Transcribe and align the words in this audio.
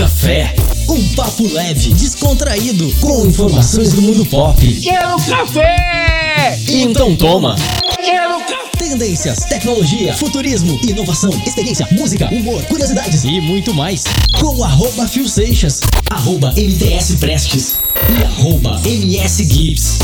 Café. 0.00 0.54
Um 0.88 1.14
papo 1.14 1.46
leve, 1.52 1.92
descontraído, 1.92 2.90
com 3.02 3.26
informações 3.26 3.92
do 3.92 4.00
mundo 4.00 4.24
pop. 4.24 4.80
Quero 4.80 5.18
café! 5.26 6.58
Então 6.66 7.14
toma. 7.14 7.54
Quero 8.02 8.40
café! 8.40 8.70
Tendências, 8.78 9.40
tecnologia, 9.40 10.14
futurismo, 10.14 10.80
inovação, 10.88 11.28
experiência, 11.46 11.86
música, 11.92 12.32
humor, 12.32 12.62
curiosidades 12.64 13.24
e 13.24 13.42
muito 13.42 13.74
mais. 13.74 14.04
Com 14.40 14.64
arroba 14.64 15.06
Phil 15.06 15.28
Seixas, 15.28 15.82
arroba 16.08 16.54
MTS 16.56 17.16
Prestes 17.16 17.74
e 18.18 18.24
arroba 18.24 18.80
MS 18.86 19.44
Gibbs. 19.44 19.98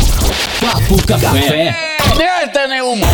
Papo 0.61 1.03
Café. 1.07 1.75
Merda 2.19 2.69
nenhuma! 2.69 3.07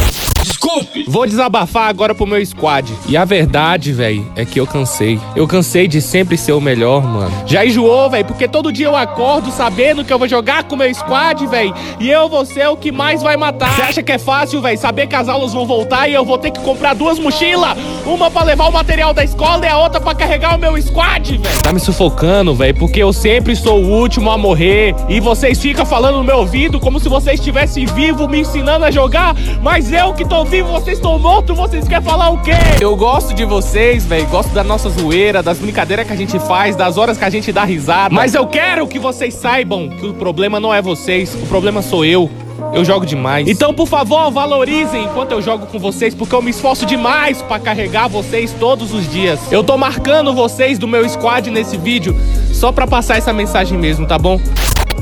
Desculpe! 0.43 1.04
Vou 1.06 1.27
desabafar 1.27 1.88
agora 1.88 2.14
pro 2.14 2.27
meu 2.27 2.45
squad. 2.45 2.92
E 3.09 3.16
a 3.16 3.24
verdade, 3.24 3.92
velho, 3.92 4.30
é 4.36 4.45
que 4.45 4.59
eu 4.59 4.66
cansei. 4.66 5.20
Eu 5.36 5.46
cansei 5.46 5.86
de 5.86 6.00
sempre 6.00 6.36
ser 6.36 6.52
o 6.52 6.60
melhor, 6.60 7.02
mano. 7.02 7.33
Já 7.46 7.64
enjoou, 7.64 8.09
velho, 8.10 8.24
porque 8.24 8.48
todo 8.48 8.73
dia 8.73 8.86
eu 8.86 8.97
acordo 8.97 9.50
sabendo 9.50 10.05
que 10.05 10.12
eu 10.12 10.19
vou 10.19 10.28
jogar 10.28 10.64
com 10.64 10.74
o 10.74 10.78
meu 10.78 10.92
squad, 10.95 11.47
velho. 11.47 11.74
E 12.00 12.10
eu 12.10 12.28
vou 12.28 12.45
ser 12.45 12.66
o 12.69 12.77
que 12.77 12.91
mais 12.91 13.23
vai 13.23 13.36
matar. 13.36 13.74
Você 13.74 13.83
acha 13.83 14.02
que 14.02 14.12
é 14.12 14.19
fácil, 14.19 14.60
velho, 14.60 14.78
saber 14.78 15.06
que 15.06 15.14
as 15.14 15.28
aulas 15.28 15.52
vão 15.52 15.66
voltar 15.66 16.09
e 16.09 16.14
eu 16.14 16.24
vou 16.24 16.38
ter 16.38 16.50
que 16.50 16.61
comprar 16.61 16.95
duas 16.95 17.19
mochilas? 17.19 17.77
Uma 18.06 18.30
pra 18.30 18.42
levar 18.42 18.69
o 18.69 18.72
material 18.72 19.12
da 19.12 19.22
escola 19.22 19.64
e 19.64 19.69
a 19.69 19.78
outra 19.78 20.00
pra 20.00 20.14
carregar 20.14 20.56
o 20.56 20.59
meu 20.59 20.80
squad, 20.80 21.38
velho. 21.38 21.62
Tá 21.62 21.72
me 21.72 21.80
sufocando, 21.80 22.55
velho, 22.55 22.74
porque 22.77 23.02
eu 23.02 23.12
sempre 23.12 23.55
sou 23.55 23.80
o 23.83 24.00
último 24.00 24.30
a 24.30 24.38
morrer. 24.38 24.95
E 25.09 25.20
vocês 25.20 25.61
ficam 25.61 25.84
falando 25.84 26.19
no 26.19 26.24
meu 26.24 26.38
ouvido 26.38 26.80
como 26.80 26.98
se 26.98 27.09
vocês 27.09 27.38
estivessem 27.38 27.86
vivos 27.86 28.28
me 28.28 28.41
ensinando 28.41 28.84
a 28.84 28.91
jogar. 28.91 29.34
Mas 29.62 29.92
eu 29.92 30.12
que 30.14 30.24
tô 30.24 30.31
vivo, 30.41 30.68
vocês 30.68 30.96
estão 30.96 31.18
mortos, 31.18 31.54
vocês 31.54 31.86
querem 31.86 32.02
falar 32.02 32.30
o 32.30 32.38
quê? 32.38 32.52
Eu 32.80 32.96
gosto 32.96 33.34
de 33.34 33.45
vocês, 33.45 34.04
velho. 34.06 34.27
Gosto 34.27 34.52
da 34.55 34.64
nossa 34.64 34.88
zoeira, 34.88 35.42
das 35.42 35.58
brincadeiras 35.58 36.06
que 36.06 36.12
a 36.12 36.16
gente 36.16 36.38
faz, 36.38 36.74
das 36.74 36.96
horas 36.96 37.18
que 37.18 37.24
a 37.24 37.30
gente 37.30 37.52
dá 37.52 37.64
risada. 37.64 38.14
Mas 38.14 38.34
eu 38.34 38.46
quero 38.46 38.86
que 38.89 38.98
vocês 38.98 39.34
saibam 39.34 39.91
que 39.91 40.06
o 40.06 40.14
problema 40.14 40.58
não 40.58 40.72
é 40.72 40.80
vocês, 40.80 41.34
o 41.34 41.47
problema 41.47 41.83
sou 41.83 42.05
eu. 42.05 42.30
Eu 42.72 42.84
jogo 42.84 43.05
demais. 43.05 43.47
Então, 43.47 43.74
por 43.74 43.86
favor, 43.86 44.30
valorizem 44.30 45.05
enquanto 45.05 45.33
eu 45.33 45.42
jogo 45.42 45.66
com 45.66 45.78
vocês, 45.78 46.14
porque 46.14 46.34
eu 46.34 46.41
me 46.41 46.50
esforço 46.50 46.86
demais 46.86 47.42
pra 47.42 47.58
carregar 47.58 48.08
vocês 48.08 48.55
todos 48.58 48.94
os 48.94 49.11
dias. 49.11 49.39
Eu 49.52 49.62
tô 49.62 49.77
marcando 49.77 50.33
vocês 50.33 50.78
do 50.78 50.89
meu 50.89 51.06
squad 51.08 51.50
nesse 51.50 51.77
vídeo 51.77 52.17
só 52.52 52.72
pra 52.72 52.86
passar 52.86 53.19
essa 53.19 53.33
mensagem 53.33 53.77
mesmo, 53.77 54.06
tá 54.06 54.19
bom? 54.19 54.41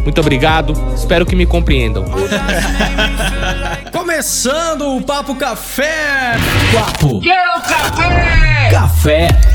Muito 0.03 0.20
obrigado. 0.20 0.72
Espero 0.94 1.25
que 1.25 1.37
me 1.37 1.47
compreendam. 1.47 2.05
Começando 4.21 4.97
o 4.97 5.01
Papo 5.01 5.35
Café! 5.35 6.35
Papo 6.75 7.21
Quero 7.21 7.63
café! 7.63 8.69
Café. 8.71 9.50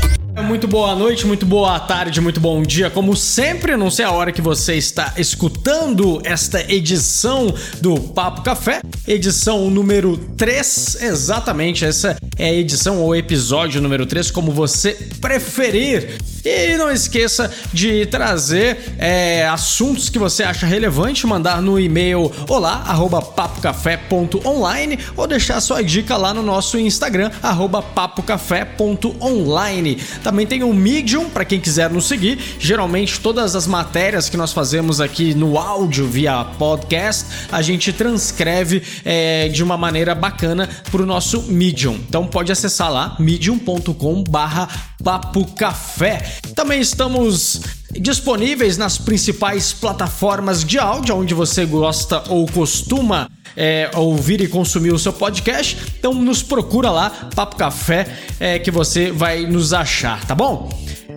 Muito 0.46 0.68
boa 0.68 0.94
noite, 0.94 1.26
muito 1.26 1.44
boa 1.44 1.80
tarde, 1.80 2.20
muito 2.20 2.40
bom 2.40 2.62
dia. 2.62 2.88
Como 2.88 3.16
sempre, 3.16 3.76
não 3.76 3.90
sei 3.90 4.04
a 4.04 4.12
hora 4.12 4.30
que 4.30 4.40
você 4.40 4.76
está 4.76 5.12
escutando 5.16 6.20
esta 6.22 6.60
edição 6.72 7.52
do 7.80 7.98
Papo 7.98 8.42
Café, 8.42 8.80
edição 9.08 9.68
número 9.68 10.16
3. 10.36 10.98
Exatamente, 11.02 11.84
essa 11.84 12.16
é 12.38 12.50
a 12.50 12.52
edição 12.52 13.00
ou 13.00 13.16
episódio 13.16 13.80
número 13.80 14.04
3, 14.06 14.30
como 14.30 14.52
você 14.52 14.92
preferir. 15.20 16.18
E 16.44 16.76
não 16.76 16.92
esqueça 16.92 17.50
de 17.72 18.06
trazer 18.06 18.94
é, 18.98 19.48
assuntos 19.48 20.08
que 20.08 20.16
você 20.16 20.44
acha 20.44 20.64
relevante, 20.64 21.26
mandar 21.26 21.60
no 21.60 21.80
e-mail 21.80 22.30
olá, 22.48 22.84
arroba 22.86 23.20
papocafé.online 23.20 24.96
ou 25.16 25.26
deixar 25.26 25.60
sua 25.60 25.82
dica 25.82 26.16
lá 26.16 26.32
no 26.32 26.42
nosso 26.42 26.78
Instagram, 26.78 27.32
arroba 27.42 27.82
papocafé.online. 27.82 29.96
Também 30.22 30.35
tem 30.44 30.64
o 30.64 30.74
Medium, 30.74 31.30
para 31.30 31.44
quem 31.44 31.60
quiser 31.60 31.88
nos 31.88 32.06
seguir. 32.06 32.38
Geralmente 32.58 33.20
todas 33.20 33.54
as 33.54 33.66
matérias 33.66 34.28
que 34.28 34.36
nós 34.36 34.52
fazemos 34.52 35.00
aqui 35.00 35.34
no 35.34 35.56
áudio 35.56 36.06
via 36.08 36.44
podcast, 36.58 37.26
a 37.52 37.62
gente 37.62 37.92
transcreve 37.92 38.82
é, 39.04 39.48
de 39.48 39.62
uma 39.62 39.76
maneira 39.76 40.14
bacana 40.14 40.68
para 40.90 41.02
o 41.02 41.06
nosso 41.06 41.42
Medium. 41.42 41.94
Então 41.94 42.26
pode 42.26 42.50
acessar 42.50 42.92
lá, 42.92 43.16
medium.com 43.20 44.24
barra 44.28 44.68
Papo 45.02 45.46
Café. 45.54 46.40
Também 46.54 46.80
estamos 46.80 47.60
disponíveis 47.92 48.76
nas 48.76 48.98
principais 48.98 49.72
plataformas 49.72 50.64
de 50.64 50.78
áudio, 50.78 51.16
onde 51.16 51.34
você 51.34 51.64
gosta 51.64 52.24
ou 52.28 52.46
costuma 52.46 53.28
é, 53.56 53.90
ouvir 53.94 54.40
e 54.40 54.48
consumir 54.48 54.92
o 54.92 54.98
seu 54.98 55.12
podcast. 55.12 55.78
Então 55.98 56.12
nos 56.12 56.42
procura 56.42 56.90
lá, 56.90 57.10
Papo 57.34 57.56
Café, 57.56 58.06
é, 58.38 58.58
que 58.58 58.70
você 58.70 59.10
vai 59.10 59.46
nos 59.46 59.72
achar, 59.72 60.24
tá 60.26 60.34
bom? 60.34 60.68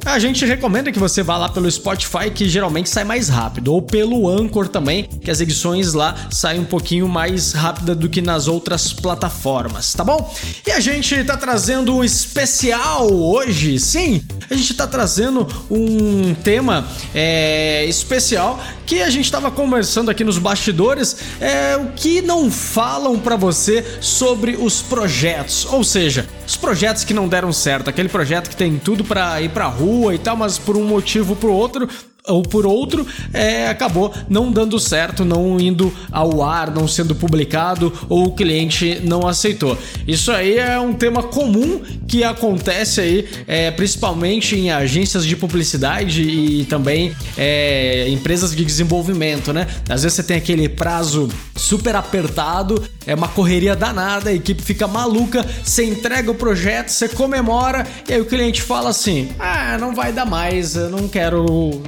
A 0.05 0.17
gente 0.17 0.45
recomenda 0.45 0.91
que 0.91 0.99
você 0.99 1.21
vá 1.21 1.37
lá 1.37 1.49
pelo 1.49 1.69
Spotify, 1.69 2.31
que 2.33 2.47
geralmente 2.47 2.89
sai 2.89 3.03
mais 3.03 3.29
rápido, 3.29 3.73
ou 3.73 3.81
pelo 3.81 4.27
Anchor 4.27 4.67
também, 4.67 5.03
que 5.03 5.29
as 5.29 5.39
edições 5.39 5.93
lá 5.93 6.15
saem 6.31 6.61
um 6.61 6.65
pouquinho 6.65 7.07
mais 7.07 7.51
rápida 7.53 7.93
do 7.93 8.09
que 8.09 8.21
nas 8.21 8.47
outras 8.47 8.91
plataformas, 8.93 9.93
tá 9.93 10.03
bom? 10.03 10.33
E 10.65 10.71
a 10.71 10.79
gente 10.79 11.23
tá 11.23 11.37
trazendo 11.37 11.95
um 11.95 12.03
especial 12.03 13.11
hoje, 13.11 13.79
sim, 13.79 14.23
a 14.49 14.55
gente 14.55 14.73
tá 14.73 14.87
trazendo 14.87 15.47
um 15.69 16.33
tema 16.33 16.87
é, 17.13 17.85
especial 17.85 18.59
que 18.85 19.03
a 19.03 19.09
gente 19.11 19.31
tava 19.31 19.51
conversando 19.51 20.09
aqui 20.09 20.23
nos 20.23 20.39
bastidores, 20.39 21.15
é 21.39 21.77
o 21.77 21.91
que 21.91 22.21
não 22.23 22.49
falam 22.49 23.19
para 23.19 23.35
você 23.35 23.85
sobre 24.01 24.57
os 24.59 24.81
projetos, 24.81 25.67
ou 25.69 25.83
seja, 25.83 26.27
os 26.47 26.57
projetos 26.57 27.03
que 27.03 27.13
não 27.13 27.27
deram 27.27 27.53
certo, 27.53 27.89
aquele 27.89 28.09
projeto 28.09 28.49
que 28.49 28.55
tem 28.55 28.79
tudo 28.79 29.03
para 29.03 29.39
ir 29.41 29.49
pra 29.49 29.67
rua 29.67 29.88
e 30.13 30.19
tal, 30.19 30.35
mas 30.35 30.57
por 30.57 30.77
um 30.77 30.83
motivo 30.83 31.31
ou 31.31 31.35
por 31.35 31.49
outro 31.49 31.87
ou 32.29 32.43
por 32.43 32.65
outro, 32.65 33.05
é, 33.33 33.67
acabou 33.67 34.13
não 34.29 34.51
dando 34.51 34.79
certo, 34.79 35.25
não 35.25 35.59
indo 35.59 35.93
ao 36.11 36.43
ar, 36.43 36.71
não 36.71 36.87
sendo 36.87 37.15
publicado 37.15 37.91
ou 38.07 38.27
o 38.27 38.31
cliente 38.31 39.01
não 39.03 39.27
aceitou. 39.27 39.77
Isso 40.07 40.31
aí 40.31 40.57
é 40.57 40.79
um 40.79 40.93
tema 40.93 41.23
comum 41.23 41.81
que 42.07 42.23
acontece 42.23 43.01
aí, 43.01 43.27
é, 43.47 43.71
principalmente 43.71 44.55
em 44.55 44.71
agências 44.71 45.25
de 45.25 45.35
publicidade 45.35 46.21
e 46.21 46.65
também 46.65 47.15
é, 47.37 48.07
empresas 48.09 48.55
de 48.55 48.65
desenvolvimento, 48.65 49.53
né? 49.53 49.67
Às 49.87 50.03
vezes 50.03 50.15
você 50.15 50.23
tem 50.23 50.37
aquele 50.37 50.67
prazo 50.67 51.29
super 51.55 51.95
apertado, 51.95 52.81
é 53.05 53.13
uma 53.13 53.27
correria 53.27 53.75
danada, 53.75 54.29
a 54.29 54.33
equipe 54.33 54.61
fica 54.61 54.87
maluca, 54.87 55.45
você 55.63 55.83
entrega 55.83 56.31
o 56.31 56.35
projeto, 56.35 56.89
você 56.89 57.07
comemora 57.09 57.85
e 58.07 58.13
aí 58.13 58.21
o 58.21 58.25
cliente 58.25 58.61
fala 58.61 58.89
assim: 58.89 59.29
ah, 59.37 59.77
não 59.79 59.93
vai 59.93 60.11
dar 60.11 60.25
mais, 60.25 60.75
eu 60.75 60.89
não 60.89 61.07
quero. 61.07 61.45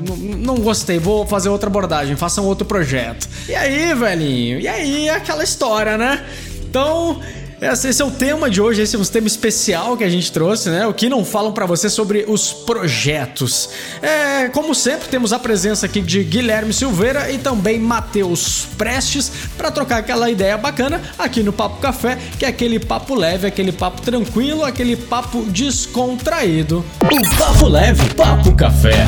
Não, 0.07 0.17
não 0.35 0.55
gostei, 0.55 0.99
vou 0.99 1.25
fazer 1.25 1.49
outra 1.49 1.69
abordagem, 1.69 2.15
faça 2.15 2.41
um 2.41 2.45
outro 2.45 2.65
projeto. 2.65 3.27
E 3.47 3.55
aí, 3.55 3.93
velhinho? 3.93 4.59
E 4.59 4.67
aí, 4.67 5.09
aquela 5.09 5.43
história, 5.43 5.97
né? 5.97 6.25
Então, 6.69 7.19
esse 7.61 8.01
é 8.01 8.05
o 8.05 8.09
tema 8.09 8.49
de 8.49 8.59
hoje, 8.59 8.81
esse 8.81 8.95
é 8.95 8.99
um 8.99 9.03
tema 9.03 9.27
especial 9.27 9.95
que 9.95 10.03
a 10.03 10.09
gente 10.09 10.31
trouxe, 10.31 10.67
né? 10.71 10.87
O 10.87 10.93
que 10.95 11.07
não 11.07 11.23
falam 11.23 11.51
para 11.51 11.67
você 11.67 11.91
sobre 11.91 12.25
os 12.27 12.51
projetos. 12.51 13.69
É, 14.01 14.49
como 14.49 14.73
sempre, 14.73 15.07
temos 15.09 15.31
a 15.31 15.37
presença 15.37 15.85
aqui 15.85 16.01
de 16.01 16.23
Guilherme 16.23 16.73
Silveira 16.73 17.31
e 17.31 17.37
também 17.37 17.79
Matheus 17.79 18.65
Prestes 18.79 19.31
para 19.55 19.69
trocar 19.69 19.97
aquela 19.97 20.31
ideia 20.31 20.57
bacana 20.57 20.99
aqui 21.19 21.43
no 21.43 21.53
Papo 21.53 21.79
Café, 21.79 22.17
que 22.39 22.45
é 22.45 22.47
aquele 22.47 22.79
papo 22.79 23.13
leve, 23.13 23.45
aquele 23.45 23.71
papo 23.71 24.01
tranquilo, 24.01 24.65
aquele 24.65 24.95
papo 24.95 25.43
descontraído. 25.43 26.83
O 27.03 27.37
Papo 27.37 27.67
Leve, 27.67 28.11
Papo 28.15 28.55
Café. 28.55 29.05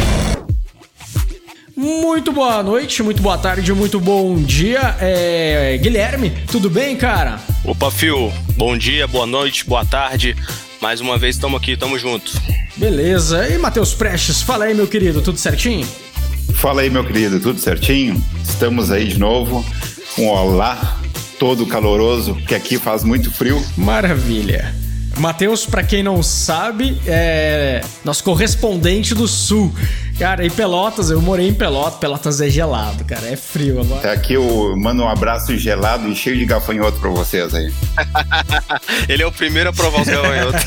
Muito 1.75 2.31
boa 2.31 2.61
noite, 2.61 3.01
muito 3.01 3.19
boa 3.19 3.35
tarde, 3.35 3.73
muito 3.73 4.00
bom 4.00 4.35
dia. 4.35 4.95
É... 5.00 5.75
Guilherme, 5.81 6.29
tudo 6.51 6.69
bem, 6.69 6.95
cara? 6.95 7.39
Opa, 7.66 7.89
Fio, 7.89 8.31
bom 8.56 8.78
dia, 8.78 9.07
boa 9.07 9.25
noite, 9.25 9.66
boa 9.66 9.83
tarde. 9.83 10.35
Mais 10.79 11.01
uma 11.01 11.17
vez 11.17 11.35
estamos 11.35 11.59
aqui, 11.59 11.75
tamo 11.75 11.97
junto. 11.97 12.31
Beleza. 12.78 13.47
E 13.50 13.57
Matheus 13.57 13.94
Prestes, 13.95 14.42
fala 14.44 14.65
aí, 14.65 14.75
meu 14.75 14.86
querido, 14.86 15.19
tudo 15.21 15.39
certinho? 15.39 15.88
Fala 16.53 16.81
aí, 16.81 16.92
meu 16.92 17.03
querido, 17.03 17.39
tudo 17.39 17.59
certinho? 17.59 18.24
Estamos 18.47 18.92
aí 18.92 19.07
de 19.07 19.18
novo. 19.18 19.65
Um 20.19 20.27
olá 20.27 21.00
todo 21.39 21.65
caloroso, 21.65 22.36
que 22.47 22.53
aqui 22.53 22.77
faz 22.77 23.03
muito 23.03 23.31
frio. 23.31 23.59
Maravilha. 23.75 24.75
Matheus, 25.18 25.65
pra 25.65 25.83
quem 25.83 26.01
não 26.01 26.24
sabe, 26.24 26.97
é 27.06 27.81
nosso 28.03 28.24
correspondente 28.24 29.13
do 29.13 29.27
sul. 29.27 29.74
Cara, 30.23 30.45
em 30.45 30.49
Pelotas, 30.49 31.09
eu 31.09 31.21
morei 31.21 31.49
em 31.49 31.53
Pelotas. 31.53 31.99
Pelotas 31.99 32.39
é 32.39 32.49
gelado, 32.49 33.03
cara, 33.03 33.27
é 33.27 33.35
frio 33.35 33.81
agora. 33.81 33.99
Tá 33.99 34.13
aqui 34.13 34.35
eu 34.35 34.73
mando 34.77 35.03
um 35.03 35.09
abraço 35.09 35.57
gelado 35.57 36.07
e 36.07 36.15
cheio 36.15 36.37
de 36.37 36.45
gafanhoto 36.45 36.97
pra 36.97 37.09
vocês 37.09 37.53
aí. 37.53 37.73
Ele 39.09 39.21
é 39.21 39.27
o 39.27 39.31
primeiro 39.33 39.71
a 39.71 39.73
provar 39.73 39.99
os 40.01 40.07
gafanhotos. 40.07 40.61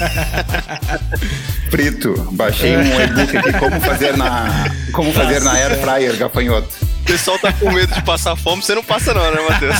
Frito, 1.72 2.28
baixei 2.32 2.76
um 2.76 3.00
e-book 3.00 3.34
aqui 3.34 3.52
como 3.54 3.80
fazer 3.80 4.14
na 4.14 4.70
como 4.92 5.10
fazer 5.10 5.40
na 5.40 5.52
air 5.52 5.80
fryer 5.80 6.18
gafanhoto. 6.18 6.95
O 7.06 7.12
pessoal 7.16 7.38
tá 7.38 7.52
com 7.52 7.70
medo 7.70 7.94
de 7.94 8.02
passar 8.02 8.34
fome, 8.34 8.60
você 8.60 8.74
não 8.74 8.82
passa 8.82 9.14
não, 9.14 9.30
né, 9.30 9.40
Matheus? 9.48 9.76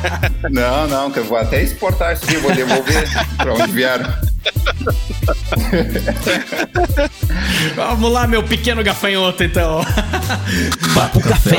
Não, 0.50 0.88
não, 0.88 1.10
que 1.10 1.18
eu 1.18 1.24
vou 1.24 1.36
até 1.36 1.62
exportar 1.62 2.14
isso 2.14 2.24
aqui, 2.24 2.36
vou 2.38 2.50
devolver 2.52 3.06
pra 3.36 3.52
onde 3.52 3.70
vieram. 3.70 4.10
Vamos 7.76 8.10
lá, 8.10 8.26
meu 8.26 8.42
pequeno 8.42 8.82
gafanhoto, 8.82 9.44
então. 9.44 9.84
Papo 10.94 11.20
Café. 11.20 11.58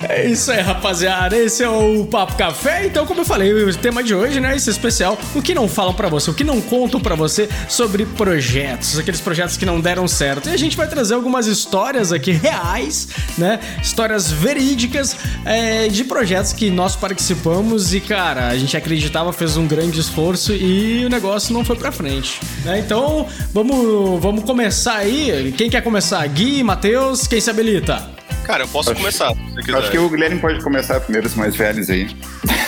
É 0.00 0.26
isso 0.26 0.52
aí, 0.52 0.60
rapaziada. 0.60 1.36
Esse 1.36 1.62
é 1.62 1.68
o 1.68 2.06
Papo 2.06 2.36
Café. 2.36 2.86
Então, 2.86 3.04
como 3.04 3.22
eu 3.22 3.24
falei, 3.24 3.52
o 3.52 3.76
tema 3.76 4.02
de 4.02 4.14
hoje, 4.14 4.38
né? 4.38 4.54
Esse 4.54 4.70
especial. 4.70 5.18
O 5.34 5.42
que 5.42 5.54
não 5.54 5.66
falam 5.68 5.92
pra 5.92 6.08
você, 6.08 6.30
o 6.30 6.34
que 6.34 6.44
não 6.44 6.60
contam 6.60 7.00
pra 7.00 7.16
você 7.16 7.48
sobre 7.68 8.06
projetos, 8.06 8.98
aqueles 8.98 9.20
projetos 9.20 9.56
que 9.56 9.66
não 9.66 9.80
deram 9.80 10.06
certo. 10.06 10.48
E 10.48 10.52
a 10.52 10.56
gente 10.56 10.76
vai 10.76 10.88
trazer 10.88 11.14
algumas 11.14 11.46
histórias 11.46 12.12
aqui 12.12 12.30
reais, 12.30 13.08
né? 13.36 13.58
Histórias 13.82 14.30
verídicas 14.30 15.16
é, 15.44 15.88
de 15.88 16.04
projetos 16.04 16.52
que 16.52 16.70
nós 16.70 16.94
participamos 16.94 17.92
e, 17.92 18.00
cara, 18.00 18.48
a 18.48 18.56
gente 18.56 18.76
acreditava, 18.76 19.32
fez 19.32 19.56
um 19.56 19.66
grande 19.66 19.98
esforço 19.98 20.52
e 20.52 21.04
o 21.04 21.08
negócio 21.08 21.52
não 21.52 21.64
foi 21.64 21.74
pra 21.74 21.90
frente. 21.90 22.40
Né? 22.64 22.78
Então, 22.78 23.26
vamos, 23.52 24.20
vamos 24.20 24.44
começar 24.44 24.96
aí. 24.96 25.52
Quem 25.56 25.68
quer 25.68 25.82
começar? 25.82 26.24
Gui, 26.28 26.62
Matheus, 26.62 27.26
quem 27.26 27.40
se 27.40 27.50
habilita? 27.50 28.17
Cara, 28.48 28.64
eu 28.64 28.68
posso 28.68 28.94
começar, 28.94 29.34
você 29.34 29.60
quiser. 29.60 29.76
Acho 29.76 29.90
que 29.90 29.98
o 29.98 30.08
Guilherme 30.08 30.40
pode 30.40 30.64
começar 30.64 30.98
primeiro, 31.00 31.26
os 31.26 31.34
mais 31.34 31.54
velhos 31.54 31.90
aí. 31.90 32.08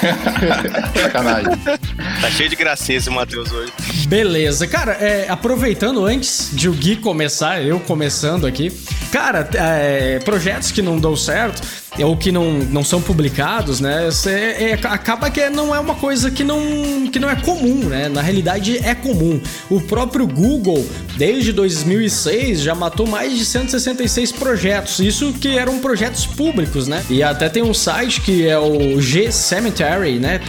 Sacanagem. 1.00 1.56
Tá 2.20 2.30
cheio 2.30 2.48
de 2.48 2.56
gracinha 2.56 2.98
esse 2.98 3.10
Matheus 3.10 3.52
hoje. 3.52 3.72
Beleza, 4.06 4.66
cara, 4.66 4.92
é, 4.92 5.26
aproveitando 5.28 6.04
antes 6.04 6.50
de 6.52 6.68
o 6.68 6.72
Gui 6.72 6.96
começar, 6.96 7.62
eu 7.62 7.78
começando 7.80 8.46
aqui, 8.46 8.72
cara, 9.12 9.48
é, 9.54 10.18
projetos 10.20 10.72
que 10.72 10.82
não 10.82 10.98
dão 10.98 11.16
certo 11.16 11.62
ou 11.98 12.16
que 12.16 12.30
não, 12.30 12.52
não 12.52 12.84
são 12.84 13.02
publicados, 13.02 13.80
né? 13.80 14.10
Cê, 14.10 14.30
é, 14.30 14.78
acaba 14.84 15.30
que 15.30 15.48
não 15.50 15.74
é 15.74 15.80
uma 15.80 15.94
coisa 15.94 16.30
que 16.30 16.44
não, 16.44 17.08
que 17.10 17.18
não 17.18 17.28
é 17.28 17.36
comum, 17.36 17.88
né? 17.88 18.08
Na 18.08 18.22
realidade 18.22 18.78
é 18.78 18.94
comum. 18.94 19.40
O 19.68 19.80
próprio 19.80 20.26
Google, 20.26 20.86
desde 21.16 21.52
2006, 21.52 22.60
já 22.60 22.74
matou 22.74 23.06
mais 23.06 23.36
de 23.36 23.44
166 23.44 24.32
projetos. 24.32 25.00
Isso 25.00 25.32
que 25.32 25.58
eram 25.58 25.78
projetos 25.78 26.26
públicos, 26.26 26.86
né? 26.86 27.04
E 27.10 27.22
até 27.22 27.48
tem 27.48 27.62
um 27.62 27.74
site 27.74 28.20
que 28.20 28.46
é 28.46 28.58
o 28.58 29.00
gcemetery, 29.90 30.18
né? 30.18 30.40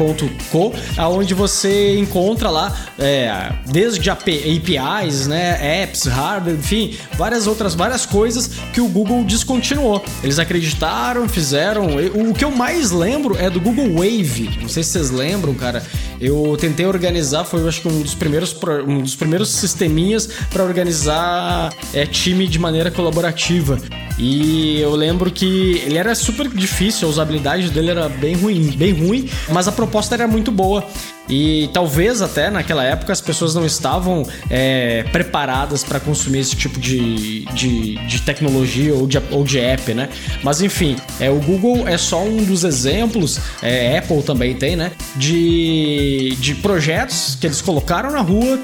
aonde 0.97 1.33
você 1.33 1.97
encontra 1.97 2.49
lá 2.49 2.75
é, 2.99 3.51
desde 3.65 4.09
APIs, 4.09 5.27
né? 5.27 5.83
Apps, 5.83 6.05
hardware, 6.05 6.55
enfim, 6.55 6.95
várias 7.17 7.47
outras 7.47 7.73
várias 7.73 8.05
coisas 8.05 8.51
que 8.73 8.81
o 8.81 8.88
Google 8.88 9.23
descontinuou. 9.23 10.03
Eles 10.23 10.39
acreditaram, 10.39 11.27
fizeram. 11.27 11.88
O 12.13 12.33
que 12.33 12.43
eu 12.43 12.51
mais 12.51 12.91
lembro 12.91 13.38
é 13.38 13.49
do 13.49 13.59
Google 13.59 13.89
Wave. 13.95 14.57
Não 14.61 14.69
sei 14.69 14.83
se 14.83 14.91
vocês 14.91 15.09
lembram, 15.09 15.53
cara. 15.53 15.83
Eu 16.19 16.55
tentei 16.59 16.85
organizar, 16.85 17.44
foi 17.44 17.67
acho 17.67 17.81
que 17.81 17.87
um 17.87 18.01
dos 18.01 18.13
primeiros, 18.13 18.55
um 18.87 19.01
dos 19.01 19.15
primeiros 19.15 19.49
sisteminhas 19.49 20.29
para 20.51 20.63
organizar 20.63 21.73
é, 21.94 22.05
time 22.05 22.47
de 22.47 22.59
maneira 22.59 22.91
colaborativa. 22.91 23.79
E 24.23 24.79
eu 24.79 24.95
lembro 24.95 25.31
que 25.31 25.81
ele 25.83 25.97
era 25.97 26.13
super 26.13 26.47
difícil, 26.47 27.07
a 27.07 27.12
usabilidade 27.12 27.71
dele 27.71 27.89
era 27.89 28.07
bem 28.07 28.35
ruim, 28.35 28.69
bem 28.77 28.94
ruim, 28.94 29.27
mas 29.50 29.68
a 29.68 29.71
proposta 29.71 30.13
era 30.13 30.27
muito 30.27 30.51
boa. 30.51 30.85
E 31.31 31.69
talvez 31.74 32.22
até 32.22 32.51
naquela 32.51 32.83
época 32.83 33.13
as 33.13 33.22
pessoas 33.22 33.56
não 33.56 33.66
estavam 33.66 34.28
é, 34.50 35.04
preparadas 35.13 35.81
para 35.81 35.98
consumir 35.98 36.39
esse 36.39 36.57
tipo 36.57 36.78
de, 36.78 37.45
de, 37.54 37.95
de 38.06 38.22
tecnologia 38.22 38.94
ou 38.94 39.07
de, 39.07 39.18
ou 39.31 39.45
de 39.45 39.57
app, 39.57 39.94
né? 39.94 40.10
Mas 40.44 40.62
enfim, 40.62 40.98
é, 41.22 41.30
o 41.30 41.39
Google 41.39 41.88
é 41.88 41.98
só 41.98 42.22
um 42.22 42.44
dos 42.44 42.66
exemplos, 42.66 43.39
é, 43.62 43.98
Apple 43.98 44.22
também 44.24 44.56
tem, 44.56 44.75
né? 44.75 44.92
De, 45.16 46.36
de 46.38 46.56
projetos 46.56 47.38
que 47.39 47.48
eles 47.48 47.62
colocaram 47.62 48.12
na 48.12 48.19
rua, 48.19 48.60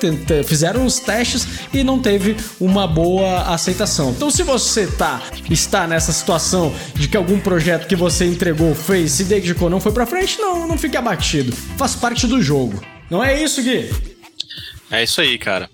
fizeram 0.46 0.86
os 0.86 1.00
testes 1.00 1.48
e 1.74 1.84
não 1.86 2.00
teve 2.00 2.36
uma 2.60 2.86
boa 2.86 3.44
aceitação. 3.44 4.10
Então, 4.10 4.30
se 4.30 4.44
você 4.44 4.88
tá, 4.88 5.22
está 5.50 5.88
nessa 5.88 6.12
situação 6.12 6.74
de 6.96 7.08
que 7.08 7.16
algum 7.16 7.40
projeto 7.40 7.88
que 7.88 7.96
você 7.96 8.26
entregou, 8.26 8.76
fez, 8.76 9.12
se 9.12 9.24
dedicou, 9.24 9.70
não 9.70 9.80
foi 9.80 9.94
para 9.94 10.06
frente, 10.06 10.38
não, 10.40 10.68
não 10.68 10.78
fique 10.78 10.98
abatido. 10.98 11.56
Faz 11.78 11.96
parte 11.96 12.28
do 12.28 12.42
jogo. 12.42 12.57
Não 13.10 13.24
é 13.24 13.42
isso, 13.42 13.62
Gui? 13.62 13.90
É 14.90 15.04
isso 15.04 15.20
aí, 15.20 15.38
cara. 15.38 15.70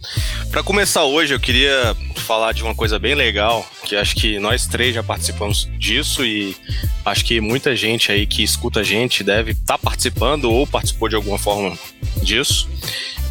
Para 0.52 0.64
começar 0.64 1.04
hoje, 1.04 1.34
eu 1.34 1.40
queria 1.40 1.96
falar 2.16 2.52
de 2.52 2.64
uma 2.64 2.74
coisa 2.74 2.98
bem 2.98 3.14
legal, 3.14 3.66
que 3.84 3.96
acho 3.96 4.16
que 4.16 4.40
nós 4.40 4.66
três 4.66 4.96
já 4.96 5.04
participamos 5.04 5.70
disso 5.78 6.26
e 6.26 6.56
acho 7.06 7.24
que 7.24 7.40
muita 7.40 7.76
gente 7.76 8.12
aí 8.12 8.26
que 8.26 8.44
escuta 8.44 8.80
a 8.80 8.84
gente 8.84 9.24
deve 9.24 9.52
estar 9.52 9.78
tá 9.78 9.78
participando 9.78 10.46
ou 10.46 10.66
participou 10.66 11.10
de 11.10 11.16
alguma 11.16 11.38
forma 11.38 11.78
disso. 12.24 12.68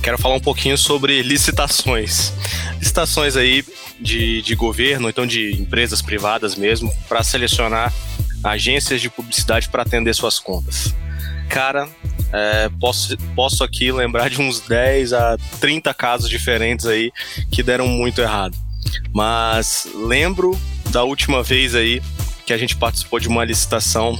Quero 0.02 0.18
falar 0.18 0.34
um 0.34 0.40
pouquinho 0.40 0.76
sobre 0.76 1.22
licitações. 1.22 2.32
Licitações 2.78 3.36
aí 3.36 3.64
de, 4.00 4.42
de 4.42 4.54
governo, 4.54 5.08
então 5.08 5.26
de 5.26 5.52
empresas 5.52 6.02
privadas 6.02 6.54
mesmo, 6.54 6.92
para 7.08 7.22
selecionar 7.22 7.92
agências 8.42 9.00
de 9.00 9.08
publicidade 9.08 9.68
para 9.68 9.82
atender 9.82 10.14
suas 10.14 10.38
contas. 10.38 10.94
Cara, 11.52 11.86
é, 12.32 12.70
posso, 12.80 13.14
posso 13.36 13.62
aqui 13.62 13.92
lembrar 13.92 14.30
de 14.30 14.40
uns 14.40 14.58
10 14.60 15.12
a 15.12 15.36
30 15.60 15.92
casos 15.92 16.30
diferentes 16.30 16.86
aí 16.86 17.12
que 17.50 17.62
deram 17.62 17.86
muito 17.86 18.22
errado. 18.22 18.56
Mas 19.12 19.86
lembro 19.94 20.58
da 20.88 21.04
última 21.04 21.42
vez 21.42 21.74
aí 21.74 22.02
que 22.46 22.54
a 22.54 22.56
gente 22.56 22.74
participou 22.74 23.20
de 23.20 23.28
uma 23.28 23.44
licitação 23.44 24.18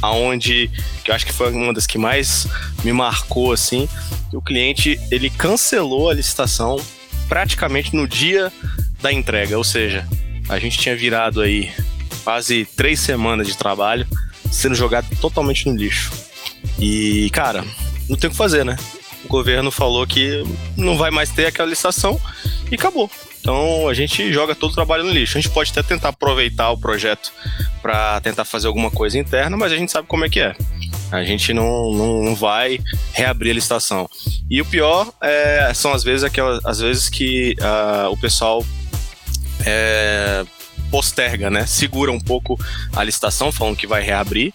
aonde 0.00 0.70
que 1.02 1.10
eu 1.10 1.16
acho 1.16 1.26
que 1.26 1.32
foi 1.32 1.50
uma 1.52 1.74
das 1.74 1.84
que 1.84 1.98
mais 1.98 2.46
me 2.84 2.92
marcou 2.92 3.52
assim, 3.52 3.88
o 4.32 4.40
cliente 4.40 5.00
ele 5.10 5.30
cancelou 5.30 6.08
a 6.08 6.14
licitação 6.14 6.80
praticamente 7.28 7.96
no 7.96 8.06
dia 8.06 8.52
da 9.02 9.12
entrega, 9.12 9.58
ou 9.58 9.64
seja, 9.64 10.06
a 10.48 10.60
gente 10.60 10.78
tinha 10.78 10.94
virado 10.94 11.40
aí 11.40 11.72
quase 12.22 12.64
três 12.76 13.00
semanas 13.00 13.48
de 13.48 13.58
trabalho 13.58 14.06
sendo 14.48 14.76
jogado 14.76 15.08
totalmente 15.20 15.68
no 15.68 15.76
lixo. 15.76 16.27
E, 16.78 17.30
cara, 17.30 17.64
não 18.08 18.16
tem 18.16 18.28
o 18.28 18.30
que 18.30 18.36
fazer, 18.36 18.64
né? 18.64 18.76
O 19.24 19.28
governo 19.28 19.70
falou 19.70 20.06
que 20.06 20.44
não 20.76 20.96
vai 20.96 21.10
mais 21.10 21.30
ter 21.30 21.46
aquela 21.46 21.68
licitação 21.68 22.20
e 22.70 22.74
acabou. 22.74 23.10
Então 23.40 23.88
a 23.88 23.94
gente 23.94 24.32
joga 24.32 24.54
todo 24.54 24.70
o 24.70 24.74
trabalho 24.74 25.04
no 25.04 25.10
lixo. 25.10 25.38
A 25.38 25.40
gente 25.40 25.52
pode 25.52 25.70
até 25.70 25.82
tentar 25.82 26.10
aproveitar 26.10 26.70
o 26.70 26.78
projeto 26.78 27.32
para 27.80 28.20
tentar 28.20 28.44
fazer 28.44 28.66
alguma 28.66 28.90
coisa 28.90 29.18
interna, 29.18 29.56
mas 29.56 29.72
a 29.72 29.76
gente 29.76 29.90
sabe 29.90 30.06
como 30.06 30.24
é 30.24 30.28
que 30.28 30.40
é. 30.40 30.54
A 31.10 31.24
gente 31.24 31.54
não, 31.54 31.92
não, 31.92 32.22
não 32.22 32.34
vai 32.34 32.78
reabrir 33.12 33.50
a 33.50 33.54
licitação. 33.54 34.08
E 34.50 34.60
o 34.60 34.64
pior 34.64 35.10
é, 35.20 35.72
são 35.74 35.92
as 35.92 36.04
vezes, 36.04 36.24
aquelas, 36.24 36.64
as 36.64 36.80
vezes 36.80 37.08
que 37.08 37.56
uh, 37.60 38.10
o 38.12 38.16
pessoal 38.18 38.64
é, 39.64 40.44
posterga, 40.90 41.48
né? 41.48 41.64
Segura 41.66 42.12
um 42.12 42.20
pouco 42.20 42.58
a 42.94 43.02
licitação, 43.02 43.50
falando 43.50 43.76
que 43.76 43.86
vai 43.86 44.02
reabrir 44.02 44.52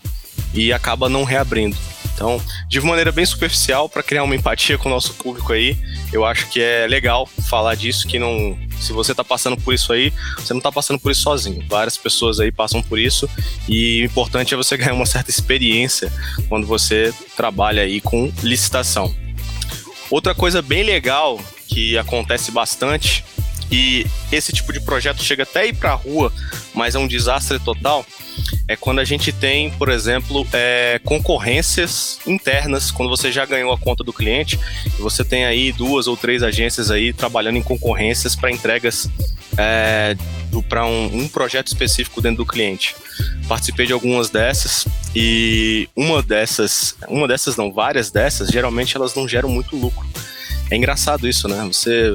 e 0.53 0.72
acaba 0.72 1.10
não 1.10 1.24
reabrindo. 1.24 1.75
Então, 2.24 2.42
de 2.70 2.80
maneira 2.80 3.12
bem 3.12 3.25
superficial, 3.25 3.89
para 3.89 4.01
criar 4.01 4.24
uma 4.24 4.34
empatia 4.34 4.77
com 4.77 4.88
o 4.88 4.92
nosso 4.92 5.13
público 5.15 5.51
aí, 5.51 5.77
eu 6.13 6.24
acho 6.24 6.48
que 6.48 6.62
é 6.62 6.88
legal 6.88 7.27
falar 7.50 7.75
disso, 7.75 8.08
que 8.08 8.18
não. 8.18 8.58
Se 8.80 8.94
você 8.94 9.12
está 9.12 9.25
passando 9.25 9.58
por 9.58 9.74
isso 9.74 9.92
aí, 9.92 10.13
você 10.38 10.53
não 10.53 10.60
está 10.60 10.72
passando 10.72 10.98
por 11.01 11.12
isso 11.12 11.24
sozinho. 11.24 11.65
Várias 11.68 11.98
pessoas 11.98 12.39
aí 12.39 12.50
passam 12.50 12.82
por 12.82 12.98
isso 12.98 13.30
e 13.68 14.03
o 14.03 14.06
importante 14.06 14.53
é 14.53 14.58
você 14.58 14.77
ganhar 14.80 14.94
uma 14.94 15.06
certa 15.06 15.30
experiência 15.30 16.13
quando 16.48 16.65
você 16.65 17.13
trabalha 17.36 17.84
aí 17.84 18.00
com 18.00 18.32
licitação. 18.42 19.13
Outra 20.10 20.34
coisa 20.34 20.62
bem 20.62 20.82
legal 20.82 21.42
que 21.68 21.98
acontece 21.98 22.51
bastante 22.51 23.25
e 23.70 24.08
esse 24.32 24.53
tipo 24.53 24.72
de 24.72 24.80
projeto 24.80 25.22
chega 25.22 25.44
até 25.44 25.68
ir 25.68 25.74
para 25.74 25.92
a 25.92 25.96
rua, 25.96 26.32
mas 26.74 26.96
é 26.96 27.00
um 27.00 27.08
desastre 27.08 27.60
total 27.60 28.06
é 28.68 28.75
quando 28.75 29.00
a 29.00 29.04
gente 29.04 29.32
tem, 29.32 29.70
por 29.72 29.90
exemplo, 29.90 30.48
é, 30.54 31.00
concorrências 31.04 32.20
internas, 32.25 32.92
quando 32.92 33.10
você 33.10 33.32
já 33.32 33.46
ganhou 33.46 33.72
a 33.72 33.78
conta 33.78 34.04
do 34.04 34.13
cliente 34.13 34.60
e 34.86 35.02
você 35.02 35.24
tem 35.24 35.46
aí 35.46 35.72
duas 35.72 36.08
ou 36.08 36.16
três 36.16 36.44
agências 36.44 36.90
aí 36.90 37.12
trabalhando 37.12 37.58
em 37.58 37.63
concorrências 37.63 38.36
para 38.36 38.52
entregas 38.52 39.10
é, 39.58 40.16
para 40.70 40.86
um, 40.86 41.24
um 41.24 41.28
projeto 41.28 41.68
específico 41.68 42.22
dentro 42.22 42.38
do 42.38 42.46
cliente. 42.46 42.96
Participei 43.48 43.86
de 43.86 43.94
algumas 43.94 44.30
dessas 44.30 44.88
e 45.16 45.90
uma 45.96 46.22
dessas, 46.22 46.96
uma 47.08 47.28
dessas 47.28 47.56
não, 47.56 47.72
várias 47.72 48.12
dessas, 48.12 48.50
geralmente 48.50 48.96
elas 48.96 49.13
não 49.13 49.28
geram 49.28 49.50
muito 49.50 49.75
lucro. 49.75 50.08
É 50.72 50.75
engraçado 50.75 51.28
isso, 51.28 51.48
né? 51.48 51.63
Você 51.72 52.13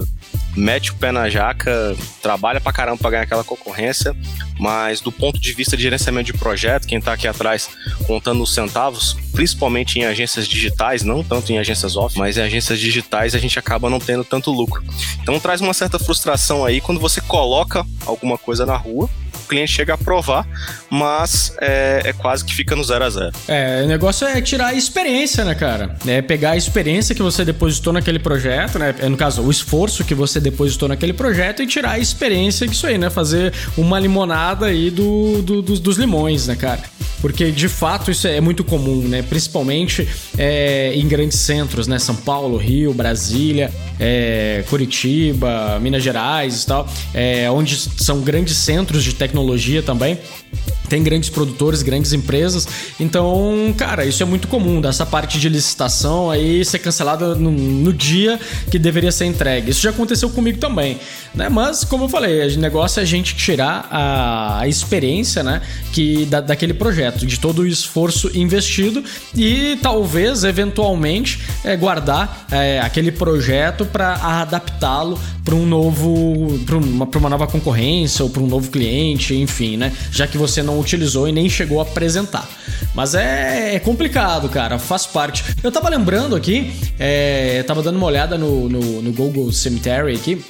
mete 0.59 0.91
o 0.91 0.95
pé 0.97 1.13
na 1.13 1.29
jaca, 1.29 1.97
trabalha 2.21 2.61
pra 2.61 2.73
caramba 2.73 2.99
pra 2.99 3.11
ganhar 3.11 3.23
aquela 3.23 3.45
concorrência, 3.45 4.15
mas 4.59 5.01
do 5.01 5.13
ponto 5.13 5.41
de 5.41 5.53
vista 5.53 5.77
de 5.77 5.83
gerenciamento 5.85 6.33
de 6.33 6.39
projeto, 6.39 6.87
quem 6.87 7.01
tá 7.01 7.13
aqui 7.13 7.29
atrás 7.29 7.71
contando 8.07 8.43
os 8.43 8.53
centavos, 8.53 9.17
principalmente 9.33 9.99
em 9.99 10.05
agências 10.05 10.49
digitais, 10.49 11.03
não 11.03 11.23
tanto 11.23 11.53
em 11.53 11.59
agências 11.59 11.97
off, 11.97 12.19
mas 12.19 12.37
em 12.37 12.43
agências 12.43 12.79
digitais 12.79 13.35
a 13.35 13.39
gente 13.39 13.59
acaba 13.59 13.89
não 13.89 14.01
tendo 14.01 14.25
tanto 14.25 14.51
lucro. 14.51 14.83
Então 15.23 15.39
traz 15.39 15.61
uma 15.61 15.73
certa 15.73 15.99
frustração 15.99 16.65
aí 16.65 16.81
quando 16.81 17.01
você 17.01 17.21
coloca 17.21 17.87
alguma 18.05 18.37
coisa 18.37 18.67
na 18.67 18.77
rua 18.77 19.09
cliente 19.49 19.73
chega 19.73 19.93
a 19.93 19.95
aprovar, 19.95 20.47
mas 20.91 21.55
é, 21.61 22.03
é 22.05 22.13
quase 22.13 22.45
que 22.45 22.55
fica 22.55 22.77
no 22.77 22.85
zero 22.85 23.05
a 23.05 23.11
zero. 23.11 23.33
É, 23.47 23.83
o 23.85 23.89
negócio 23.89 24.27
é 24.27 24.41
tirar 24.41 24.69
a 24.69 24.75
experiência, 24.75 25.45
né, 25.45 25.55
cara? 25.55 25.97
É 26.07 26.21
pegar 26.23 26.53
a 26.53 26.57
experiência 26.57 27.15
que 27.15 27.23
você 27.23 27.45
depositou 27.45 27.93
naquele 27.93 28.19
projeto, 28.19 28.79
né? 28.79 28.95
No 29.09 29.17
caso, 29.17 29.43
o 29.43 29.51
esforço 29.51 30.05
que 30.05 30.15
você 30.15 30.41
depositou 30.41 30.89
naquele 30.89 31.13
projeto 31.13 31.63
e 31.63 31.67
tirar 31.67 31.93
a 31.93 31.99
experiência 31.99 32.67
disso 32.67 32.87
aí, 32.87 32.99
né? 32.99 33.11
Fazer 33.11 33.53
uma 33.77 33.99
limonada 33.99 34.67
aí 34.67 34.91
do, 34.91 35.43
do 35.43 35.63
dos, 35.63 35.81
dos 35.81 35.97
limões, 35.97 36.47
né, 36.47 36.57
cara? 36.57 36.81
Porque 37.21 37.51
de 37.51 37.69
fato 37.69 38.11
isso 38.11 38.27
é 38.27 38.41
muito 38.41 38.63
comum, 38.63 39.03
né? 39.03 39.23
Principalmente 39.23 40.09
é, 40.37 40.93
em 40.95 41.07
grandes 41.09 41.39
centros, 41.39 41.87
né? 41.87 41.99
São 41.99 42.15
Paulo, 42.15 42.57
Rio, 42.57 42.93
Brasília, 42.95 43.73
é, 43.99 44.65
Curitiba, 44.69 45.79
Minas 45.81 46.03
Gerais 46.03 46.63
e 46.63 46.67
tal, 46.67 46.89
é, 47.13 47.51
onde 47.51 47.77
são 47.77 48.21
grandes 48.21 48.57
centros 48.57 49.03
de 49.03 49.15
tecnologia 49.15 49.83
também 49.83 50.19
tem 50.89 51.03
grandes 51.03 51.29
produtores, 51.29 51.83
grandes 51.83 52.13
empresas. 52.13 52.67
Então, 52.99 53.75
cara, 53.77 54.05
isso 54.05 54.23
é 54.23 54.27
muito 54.27 54.49
comum, 54.49 54.81
dessa 54.81 55.05
parte 55.05 55.39
de 55.39 55.49
licitação 55.49 56.31
aí 56.31 56.65
ser 56.65 56.79
cancelada 56.79 57.35
no, 57.35 57.51
no, 57.51 57.93
dia 57.93 58.41
que 58.71 58.79
deveria 58.79 59.13
ser 59.13 59.27
entregue. 59.27 59.71
Isso 59.71 59.83
já 59.83 59.91
aconteceu 59.91 60.31
comigo 60.31 60.59
também, 60.59 60.99
né? 61.35 61.49
Mas, 61.49 61.85
como 61.85 62.05
eu 62.05 62.09
falei, 62.09 62.55
o 62.55 62.59
negócio 62.59 63.01
é 63.01 63.03
a 63.03 63.07
gente 63.07 63.37
tirar 63.37 63.87
a, 63.91 64.61
a 64.61 64.69
experiência, 64.69 65.43
né, 65.43 65.61
que 65.93 66.25
da, 66.27 66.41
daquele 66.41 66.73
projeto, 66.73 67.08
de 67.11 67.39
todo 67.39 67.61
o 67.61 67.67
esforço 67.67 68.31
investido 68.37 69.03
e 69.35 69.79
talvez, 69.83 70.45
eventualmente, 70.45 71.41
é, 71.65 71.77
guardar 71.77 72.47
é, 72.51 72.81
aquele 72.81 73.13
projeto 73.13 73.85
para 73.85 74.15
adaptá-lo 74.15 75.19
para 75.45 75.55
um 75.55 75.65
novo, 75.65 76.61
para 76.67 76.77
uma, 76.77 77.07
uma 77.07 77.31
nova 77.31 77.47
concorrência 77.47 78.23
ou 78.23 78.31
para 78.31 78.43
um 78.43 78.47
novo 78.47 78.71
cliente, 78.71 79.35
enfim, 79.35 79.79
né? 79.79 79.93
Já 80.11 80.27
que 80.27 80.37
você 80.37 80.63
não 80.63 80.79
utilizou 80.79 81.27
e 81.27 81.33
nem 81.33 81.49
chegou 81.49 81.81
a 81.81 81.83
apresentar. 81.83 82.47
Mas 82.95 83.15
é, 83.15 83.75
é 83.75 83.79
complicado, 83.79 84.49
cara, 84.49 84.79
faz 84.79 85.07
parte. 85.07 85.43
Eu 85.63 85.73
tava 85.73 85.89
lembrando 85.89 86.37
aqui, 86.37 86.73
é, 86.99 87.63
tava 87.63 87.83
dando 87.83 87.97
uma 87.97 88.07
olhada 88.07 88.37
no, 88.37 88.69
no, 88.69 89.03
no 89.03 89.13
Google 89.13 89.51
Cemetery 89.51 90.15
aqui, 90.15 90.45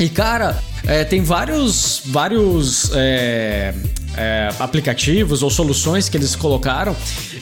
e 0.00 0.08
cara, 0.08 0.58
é, 0.86 1.04
tem 1.04 1.22
vários, 1.22 2.00
vários 2.06 2.90
é, 2.94 3.74
é, 4.16 4.48
aplicativos 4.58 5.42
ou 5.42 5.50
soluções 5.50 6.08
que 6.08 6.16
eles 6.16 6.34
colocaram 6.34 6.96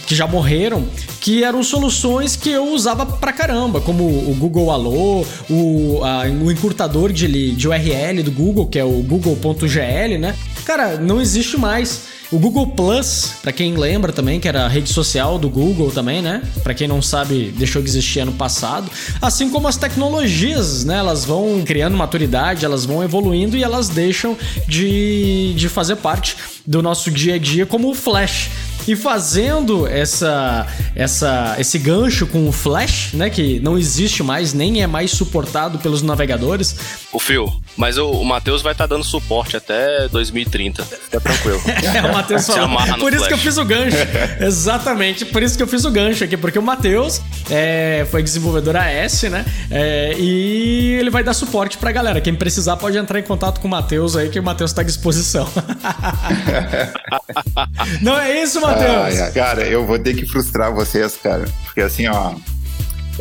que 0.08 0.14
já 0.14 0.26
morreram, 0.26 0.88
que 1.20 1.44
eram 1.44 1.62
soluções 1.62 2.34
que 2.34 2.48
eu 2.48 2.72
usava 2.72 3.04
pra 3.04 3.30
caramba, 3.30 3.78
como 3.78 4.04
o 4.04 4.34
Google 4.38 4.70
Alô, 4.70 5.24
o, 5.50 6.02
a, 6.02 6.22
o 6.22 6.50
encurtador 6.50 7.12
de, 7.12 7.52
de 7.52 7.68
URL 7.68 8.22
do 8.22 8.32
Google, 8.32 8.66
que 8.66 8.78
é 8.78 8.84
o 8.84 9.02
google.gl, 9.02 10.18
né? 10.18 10.34
Cara, 10.64 10.96
não 10.96 11.20
existe 11.20 11.58
mais. 11.58 12.17
O 12.30 12.38
Google 12.38 12.66
Plus, 12.66 13.32
para 13.40 13.52
quem 13.52 13.74
lembra 13.74 14.12
também, 14.12 14.38
que 14.38 14.46
era 14.46 14.66
a 14.66 14.68
rede 14.68 14.90
social 14.90 15.38
do 15.38 15.48
Google 15.48 15.90
também, 15.90 16.20
né? 16.20 16.42
Para 16.62 16.74
quem 16.74 16.86
não 16.86 17.00
sabe, 17.00 17.54
deixou 17.56 17.80
de 17.80 17.88
existir 17.88 18.20
ano 18.20 18.32
passado. 18.32 18.90
Assim 19.20 19.48
como 19.48 19.66
as 19.66 19.78
tecnologias, 19.78 20.84
né? 20.84 20.98
Elas 20.98 21.24
vão 21.24 21.62
criando 21.64 21.96
maturidade, 21.96 22.66
elas 22.66 22.84
vão 22.84 23.02
evoluindo 23.02 23.56
e 23.56 23.62
elas 23.62 23.88
deixam 23.88 24.36
de, 24.66 25.54
de 25.54 25.70
fazer 25.70 25.96
parte 25.96 26.36
do 26.68 26.82
nosso 26.82 27.10
dia 27.10 27.36
a 27.36 27.38
dia, 27.38 27.64
como 27.64 27.88
o 27.88 27.94
Flash. 27.94 28.50
E 28.86 28.96
fazendo 28.96 29.86
essa, 29.86 30.66
essa, 30.94 31.56
esse 31.58 31.78
gancho 31.78 32.26
com 32.26 32.48
o 32.48 32.52
Flash, 32.52 33.10
né, 33.12 33.28
que 33.28 33.60
não 33.60 33.76
existe 33.76 34.22
mais, 34.22 34.54
nem 34.54 34.82
é 34.82 34.86
mais 34.86 35.10
suportado 35.10 35.78
pelos 35.78 36.00
navegadores. 36.00 36.74
O 37.12 37.18
Fio, 37.18 37.52
mas 37.76 37.98
o, 37.98 38.10
o 38.10 38.24
Matheus 38.24 38.62
vai 38.62 38.72
estar 38.72 38.88
tá 38.88 38.94
dando 38.94 39.04
suporte 39.04 39.58
até 39.58 40.08
2030. 40.08 40.84
Fica 40.84 41.20
tranquilo. 41.20 41.60
é, 41.84 42.00
o 42.06 42.14
Matheus 42.14 42.46
falou. 42.46 42.78
Por 42.98 43.12
isso 43.12 43.18
Flash. 43.18 43.28
que 43.28 43.34
eu 43.34 43.38
fiz 43.38 43.58
o 43.58 43.64
gancho. 43.64 43.96
Exatamente, 44.40 45.26
por 45.26 45.42
isso 45.42 45.54
que 45.54 45.62
eu 45.62 45.68
fiz 45.68 45.84
o 45.84 45.90
gancho 45.90 46.24
aqui, 46.24 46.38
porque 46.38 46.58
o 46.58 46.62
Matheus 46.62 47.20
é, 47.50 48.06
foi 48.10 48.22
desenvolvedor 48.22 48.74
AS, 48.74 49.22
né? 49.24 49.44
É, 49.70 50.14
e 50.18 50.96
ele 50.98 51.10
vai 51.10 51.22
dar 51.22 51.34
suporte 51.34 51.76
pra 51.76 51.92
galera. 51.92 52.22
Quem 52.22 52.34
precisar 52.34 52.78
pode 52.78 52.96
entrar 52.96 53.18
em 53.18 53.22
contato 53.22 53.60
com 53.60 53.68
o 53.68 53.70
Matheus 53.70 54.16
aí, 54.16 54.30
que 54.30 54.40
o 54.40 54.42
Matheus 54.42 54.72
tá 54.72 54.80
à 54.80 54.84
disposição. 54.84 55.46
não 58.02 58.18
é 58.18 58.42
isso, 58.42 58.60
Matheus? 58.60 59.30
Cara, 59.34 59.66
eu 59.66 59.86
vou 59.86 59.98
ter 59.98 60.14
que 60.14 60.26
frustrar 60.26 60.72
vocês, 60.72 61.16
cara. 61.16 61.44
Porque 61.64 61.80
assim, 61.80 62.06
ó. 62.06 62.34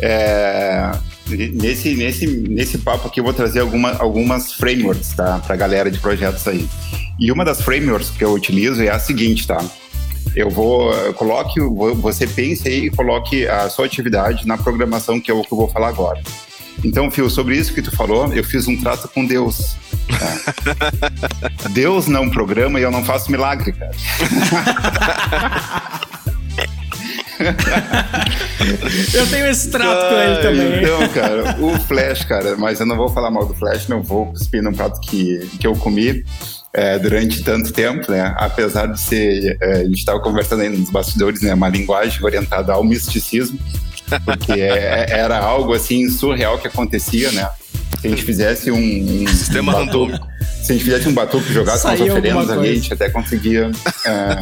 É, 0.00 0.92
nesse, 1.28 1.94
nesse, 1.94 2.26
nesse 2.26 2.78
papo 2.78 3.08
aqui 3.08 3.20
eu 3.20 3.24
vou 3.24 3.32
trazer 3.32 3.60
alguma, 3.60 3.96
algumas 3.96 4.52
frameworks, 4.52 5.12
tá? 5.14 5.40
Pra 5.44 5.56
galera 5.56 5.90
de 5.90 5.98
projetos 5.98 6.46
aí. 6.46 6.68
E 7.18 7.32
uma 7.32 7.44
das 7.44 7.60
frameworks 7.60 8.10
que 8.10 8.24
eu 8.24 8.32
utilizo 8.32 8.82
é 8.82 8.90
a 8.90 8.98
seguinte, 8.98 9.46
tá? 9.46 9.62
Eu 10.36 10.50
vou, 10.50 10.92
coloque, 11.14 11.58
você 11.96 12.26
pense 12.26 12.68
aí 12.68 12.86
e 12.86 12.90
coloque 12.90 13.46
a 13.48 13.68
sua 13.68 13.86
atividade 13.86 14.46
na 14.46 14.56
programação 14.56 15.20
que 15.20 15.30
eu, 15.30 15.42
que 15.42 15.52
eu 15.52 15.58
vou 15.58 15.68
falar 15.68 15.88
agora. 15.88 16.20
Então, 16.84 17.10
Fio, 17.10 17.28
sobre 17.28 17.56
isso 17.56 17.74
que 17.74 17.82
tu 17.82 17.90
falou, 17.90 18.32
eu 18.32 18.44
fiz 18.44 18.68
um 18.68 18.76
trato 18.76 19.08
com 19.08 19.26
Deus. 19.26 19.76
Deus 21.70 22.06
não 22.06 22.30
programa 22.30 22.78
e 22.78 22.82
eu 22.82 22.90
não 22.90 23.04
faço 23.04 23.30
milagre, 23.30 23.72
cara. 23.72 23.92
eu 29.14 29.26
tenho 29.28 29.46
esse 29.46 29.70
trato 29.70 30.08
com 30.08 30.16
ele 30.20 30.42
também. 30.42 30.82
Então, 30.82 31.08
cara, 31.08 31.56
o 31.60 31.78
Flash, 31.80 32.24
cara, 32.24 32.56
mas 32.56 32.80
eu 32.80 32.86
não 32.86 32.96
vou 32.96 33.08
falar 33.08 33.30
mal 33.30 33.46
do 33.46 33.54
Flash, 33.54 33.88
não 33.88 34.02
vou 34.02 34.26
cuspir 34.26 34.62
num 34.62 34.72
prato 34.72 35.00
que, 35.00 35.48
que 35.58 35.66
eu 35.66 35.74
comi. 35.74 36.24
É, 36.70 36.98
durante 36.98 37.42
tanto 37.42 37.72
tempo, 37.72 38.12
né? 38.12 38.34
Apesar 38.36 38.86
de 38.86 39.00
ser, 39.00 39.56
é, 39.60 39.72
a 39.72 39.84
gente 39.84 39.98
estava 39.98 40.20
conversando 40.20 40.60
aí 40.60 40.68
nos 40.68 40.90
bastidores, 40.90 41.40
né? 41.40 41.54
Uma 41.54 41.70
linguagem 41.70 42.22
orientada 42.22 42.74
ao 42.74 42.84
misticismo, 42.84 43.58
porque 44.24 44.52
é, 44.52 45.06
era 45.10 45.38
algo 45.38 45.72
assim 45.74 46.08
surreal 46.08 46.58
que 46.58 46.68
acontecia, 46.68 47.30
né? 47.32 47.48
Se 48.00 48.06
a 48.06 48.10
gente 48.10 48.22
fizesse 48.22 48.70
um, 48.70 49.22
um 49.22 49.26
sistema 49.26 49.74
um 49.74 49.78
randômico. 49.78 50.26
Se 50.62 50.72
a 50.72 50.74
gente 50.74 50.84
fizesse 50.84 51.08
um 51.08 51.14
batuque 51.14 51.50
e 51.50 51.54
jogasse 51.54 51.86
umas 51.86 52.00
oferendas 52.00 52.50
ali, 52.50 52.68
a 52.68 52.74
gente 52.74 52.92
até 52.92 53.08
conseguia. 53.08 53.70
É, 54.04 54.38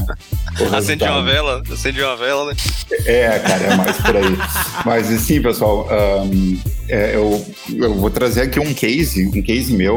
acende 0.77 1.05
uma 1.05 1.23
vela, 1.23 1.63
acende 1.73 2.03
uma 2.03 2.17
vela, 2.17 2.47
né? 2.47 2.57
É, 3.05 3.39
cara, 3.39 3.65
é 3.65 3.77
mais 3.77 3.97
por 3.97 4.17
aí. 4.17 4.37
Mas 4.85 5.07
sim, 5.21 5.41
pessoal, 5.41 5.89
um, 6.25 6.61
é, 6.89 7.15
eu, 7.15 7.47
eu 7.75 7.95
vou 7.95 8.11
trazer 8.11 8.43
aqui 8.43 8.59
um 8.59 8.75
case, 8.75 9.27
um 9.27 9.43
case 9.43 9.73
meu 9.73 9.97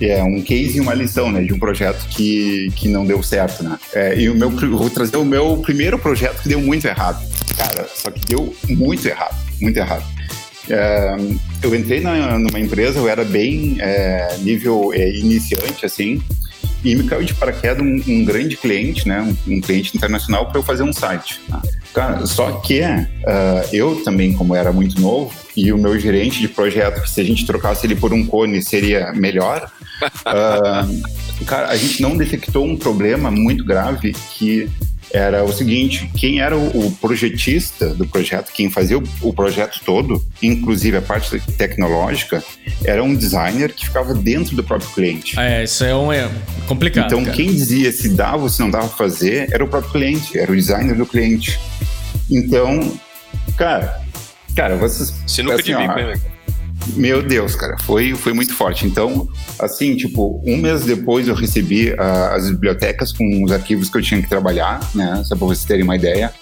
é 0.00 0.22
um 0.22 0.42
case 0.42 0.76
e 0.76 0.80
uma 0.80 0.94
lição, 0.94 1.32
né, 1.32 1.42
de 1.42 1.52
um 1.52 1.58
projeto 1.58 2.06
que, 2.08 2.70
que 2.76 2.88
não 2.88 3.06
deu 3.06 3.22
certo, 3.22 3.62
né. 3.62 3.78
É, 3.94 4.18
e 4.18 4.28
o 4.28 4.34
meu, 4.34 4.50
vou 4.50 4.90
trazer 4.90 5.16
o 5.16 5.24
meu 5.24 5.56
primeiro 5.58 5.98
projeto 5.98 6.42
que 6.42 6.48
deu 6.48 6.60
muito 6.60 6.86
errado, 6.86 7.22
cara, 7.56 7.88
só 7.94 8.10
que 8.10 8.20
deu 8.26 8.54
muito 8.68 9.06
errado, 9.06 9.36
muito 9.60 9.76
errado. 9.76 10.04
É, 10.68 11.16
eu 11.62 11.74
entrei 11.74 12.00
na, 12.00 12.38
numa 12.38 12.58
empresa, 12.58 12.98
eu 12.98 13.08
era 13.08 13.24
bem 13.24 13.76
é, 13.80 14.36
nível 14.38 14.92
é, 14.92 15.10
iniciante, 15.10 15.86
assim, 15.86 16.20
e 16.84 16.94
me 16.94 17.04
caiu 17.04 17.24
de 17.24 17.34
paraquedas 17.34 17.82
um, 17.82 18.02
um 18.06 18.24
grande 18.24 18.56
cliente, 18.56 19.08
né, 19.08 19.20
um, 19.20 19.54
um 19.54 19.60
cliente 19.60 19.96
internacional 19.96 20.46
para 20.46 20.58
eu 20.58 20.62
fazer 20.62 20.82
um 20.82 20.92
site. 20.92 21.40
Tá? 21.48 21.62
Cara, 21.92 22.26
só 22.26 22.52
que 22.60 22.80
uh, 22.80 23.68
eu 23.72 24.02
também, 24.04 24.32
como 24.34 24.54
era 24.54 24.72
muito 24.72 25.00
novo, 25.00 25.32
e 25.56 25.72
o 25.72 25.78
meu 25.78 25.98
gerente 25.98 26.40
de 26.40 26.48
projeto, 26.48 27.08
se 27.08 27.20
a 27.20 27.24
gente 27.24 27.46
trocasse 27.46 27.86
ele 27.86 27.96
por 27.96 28.12
um 28.12 28.24
cone, 28.26 28.62
seria 28.62 29.12
melhor. 29.12 29.70
Uh, 30.26 31.44
cara, 31.46 31.68
a 31.68 31.76
gente 31.76 32.02
não 32.02 32.18
detectou 32.18 32.66
um 32.66 32.76
problema 32.76 33.30
muito 33.30 33.64
grave 33.64 34.12
que 34.34 34.68
era 35.12 35.44
o 35.44 35.52
seguinte: 35.52 36.10
quem 36.16 36.40
era 36.40 36.56
o, 36.56 36.90
projetista 37.00 37.94
do 37.94 38.06
projeto, 38.06 38.52
quem 38.52 38.70
fazia 38.70 38.98
o, 38.98 39.32
projeto 39.32 39.80
todo, 39.84 40.24
inclusive 40.42 40.96
a 40.96 41.02
parte 41.02 41.40
tecnológica, 41.52 42.42
era 42.84 43.02
um 43.02 43.14
designer 43.14 43.72
que 43.72 43.86
ficava 43.86 44.14
dentro 44.14 44.56
do 44.56 44.64
próprio 44.64 44.90
cliente. 44.90 45.38
É, 45.38 45.64
isso 45.64 45.84
é 45.84 45.94
um 45.94 46.12
é 46.12 46.30
complicado. 46.66 47.06
Então, 47.06 47.24
cara. 47.24 47.36
quem 47.36 47.46
dizia 47.46 47.92
se 47.92 48.10
dava 48.10 48.42
ou 48.42 48.48
se 48.48 48.60
não 48.60 48.70
dava 48.70 48.88
fazer 48.88 49.48
era 49.52 49.64
o 49.64 49.68
próprio 49.68 49.92
cliente, 49.92 50.38
era 50.38 50.50
o 50.50 50.54
designer 50.54 50.96
do 50.96 51.06
cliente. 51.06 51.58
Então, 52.30 52.98
cara, 53.56 54.00
cara, 54.54 54.76
vocês. 54.76 55.14
Sinuca 55.26 55.56
assim, 55.56 55.76
de 55.76 55.76
bico, 55.76 55.94
né? 55.94 56.35
Meu 56.94 57.22
Deus, 57.22 57.54
cara, 57.56 57.76
foi, 57.82 58.14
foi 58.14 58.32
muito 58.32 58.54
forte. 58.54 58.86
Então, 58.86 59.28
assim, 59.58 59.96
tipo, 59.96 60.42
um 60.46 60.56
mês 60.56 60.84
depois 60.84 61.26
eu 61.28 61.34
recebi 61.34 61.90
uh, 61.90 62.34
as 62.34 62.48
bibliotecas 62.50 63.12
com 63.12 63.44
os 63.44 63.52
arquivos 63.52 63.90
que 63.90 63.98
eu 63.98 64.02
tinha 64.02 64.22
que 64.22 64.28
trabalhar, 64.28 64.80
né? 64.94 65.22
Só 65.24 65.34
para 65.36 65.46
vocês 65.46 65.64
terem 65.64 65.82
uma 65.82 65.96
ideia. 65.96 66.32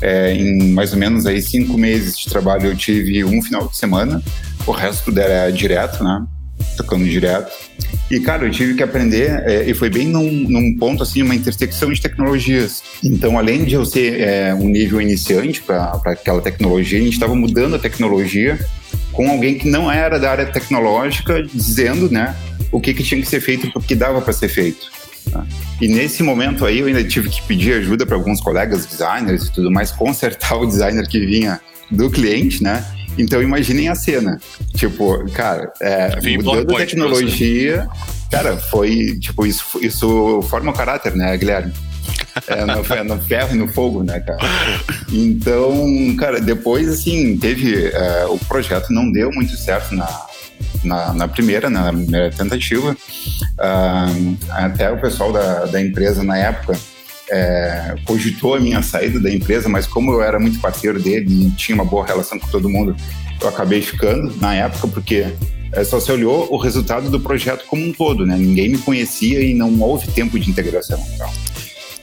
É, 0.00 0.32
em 0.32 0.72
mais 0.72 0.92
ou 0.92 0.98
menos 0.98 1.26
aí 1.26 1.42
cinco 1.42 1.76
meses 1.76 2.16
de 2.16 2.28
trabalho 2.28 2.66
eu 2.66 2.76
tive 2.76 3.24
um 3.24 3.42
final 3.42 3.66
de 3.66 3.76
semana, 3.76 4.22
o 4.66 4.70
resto 4.70 5.16
era 5.18 5.50
direto, 5.50 6.04
né? 6.04 6.24
Tocando 6.76 7.04
direto. 7.04 7.50
E, 8.10 8.20
cara, 8.20 8.46
eu 8.46 8.50
tive 8.50 8.74
que 8.74 8.82
aprender, 8.82 9.42
é, 9.44 9.68
e 9.68 9.74
foi 9.74 9.90
bem 9.90 10.06
num, 10.06 10.30
num, 10.30 10.76
ponto, 10.76 11.02
assim, 11.02 11.22
uma 11.22 11.34
intersecção 11.34 11.92
de 11.92 12.00
tecnologias. 12.00 12.82
Então, 13.04 13.38
além 13.38 13.64
de 13.64 13.74
eu 13.74 13.84
ser 13.84 14.20
é, 14.20 14.54
um 14.54 14.68
nível 14.68 15.00
iniciante 15.00 15.62
para 15.62 16.00
aquela 16.06 16.40
tecnologia, 16.40 16.98
a 16.98 17.02
gente 17.02 17.12
estava 17.12 17.34
mudando 17.34 17.76
a 17.76 17.78
tecnologia 17.78 18.58
com 19.18 19.28
alguém 19.28 19.58
que 19.58 19.68
não 19.68 19.90
era 19.90 20.16
da 20.16 20.30
área 20.30 20.46
tecnológica, 20.46 21.42
dizendo, 21.42 22.08
né, 22.08 22.36
o 22.70 22.80
que, 22.80 22.94
que 22.94 23.02
tinha 23.02 23.20
que 23.20 23.26
ser 23.26 23.40
feito, 23.40 23.68
o 23.74 23.80
que 23.80 23.96
dava 23.96 24.20
para 24.22 24.32
ser 24.32 24.46
feito. 24.46 24.88
Tá? 25.32 25.44
E 25.80 25.88
nesse 25.88 26.22
momento 26.22 26.64
aí 26.64 26.78
eu 26.78 26.86
ainda 26.86 27.02
tive 27.02 27.28
que 27.28 27.42
pedir 27.42 27.72
ajuda 27.72 28.06
para 28.06 28.14
alguns 28.14 28.40
colegas 28.40 28.86
designers 28.86 29.46
e 29.46 29.52
tudo 29.52 29.72
mais, 29.72 29.90
consertar 29.90 30.54
o 30.54 30.66
designer 30.66 31.04
que 31.08 31.18
vinha 31.18 31.60
do 31.90 32.08
cliente, 32.08 32.62
né? 32.62 32.86
Então 33.18 33.42
imaginem 33.42 33.88
a 33.88 33.96
cena. 33.96 34.38
Tipo, 34.76 35.28
cara, 35.32 35.72
é, 35.82 36.14
mudando 36.36 36.76
a 36.76 36.78
tecnologia, 36.78 37.88
cara, 38.30 38.56
foi, 38.56 39.18
tipo, 39.18 39.44
isso, 39.44 39.80
isso 39.82 40.42
forma 40.42 40.70
o 40.70 40.74
caráter, 40.74 41.16
né, 41.16 41.36
Guilherme? 41.36 41.72
É, 42.46 42.64
no, 42.64 43.14
no, 43.14 43.20
ferro 43.20 43.54
e 43.54 43.58
no 43.58 43.68
fogo, 43.68 44.02
né, 44.02 44.20
cara? 44.20 44.38
Então, 45.10 46.16
cara, 46.16 46.40
depois, 46.40 46.88
assim, 46.88 47.36
teve. 47.36 47.88
Uh, 47.88 48.34
o 48.34 48.38
projeto 48.46 48.90
não 48.90 49.10
deu 49.10 49.30
muito 49.32 49.56
certo 49.56 49.94
na, 49.94 50.26
na, 50.84 51.12
na 51.12 51.28
primeira, 51.28 51.68
na 51.68 51.92
primeira 51.92 52.30
tentativa. 52.30 52.92
Uh, 52.92 54.36
até 54.50 54.90
o 54.90 55.00
pessoal 55.00 55.32
da, 55.32 55.64
da 55.66 55.80
empresa 55.80 56.22
na 56.22 56.36
época 56.38 56.78
é, 57.30 57.94
cogitou 58.04 58.54
a 58.54 58.60
minha 58.60 58.82
saída 58.82 59.20
da 59.20 59.30
empresa, 59.30 59.68
mas 59.68 59.86
como 59.86 60.12
eu 60.12 60.22
era 60.22 60.38
muito 60.38 60.60
parceiro 60.60 61.00
dele 61.00 61.46
e 61.46 61.50
tinha 61.52 61.74
uma 61.74 61.84
boa 61.84 62.06
relação 62.06 62.38
com 62.38 62.48
todo 62.48 62.68
mundo, 62.68 62.96
eu 63.40 63.48
acabei 63.48 63.82
ficando 63.82 64.34
na 64.40 64.54
época, 64.54 64.88
porque 64.88 65.26
é, 65.72 65.84
só 65.84 66.00
se 66.00 66.10
olhou 66.10 66.52
o 66.52 66.56
resultado 66.56 67.10
do 67.10 67.20
projeto 67.20 67.64
como 67.66 67.84
um 67.84 67.92
todo, 67.92 68.26
né? 68.26 68.36
Ninguém 68.36 68.70
me 68.70 68.78
conhecia 68.78 69.40
e 69.42 69.54
não 69.54 69.80
houve 69.80 70.08
tempo 70.08 70.38
de 70.38 70.50
integração. 70.50 70.98
Então. 71.14 71.30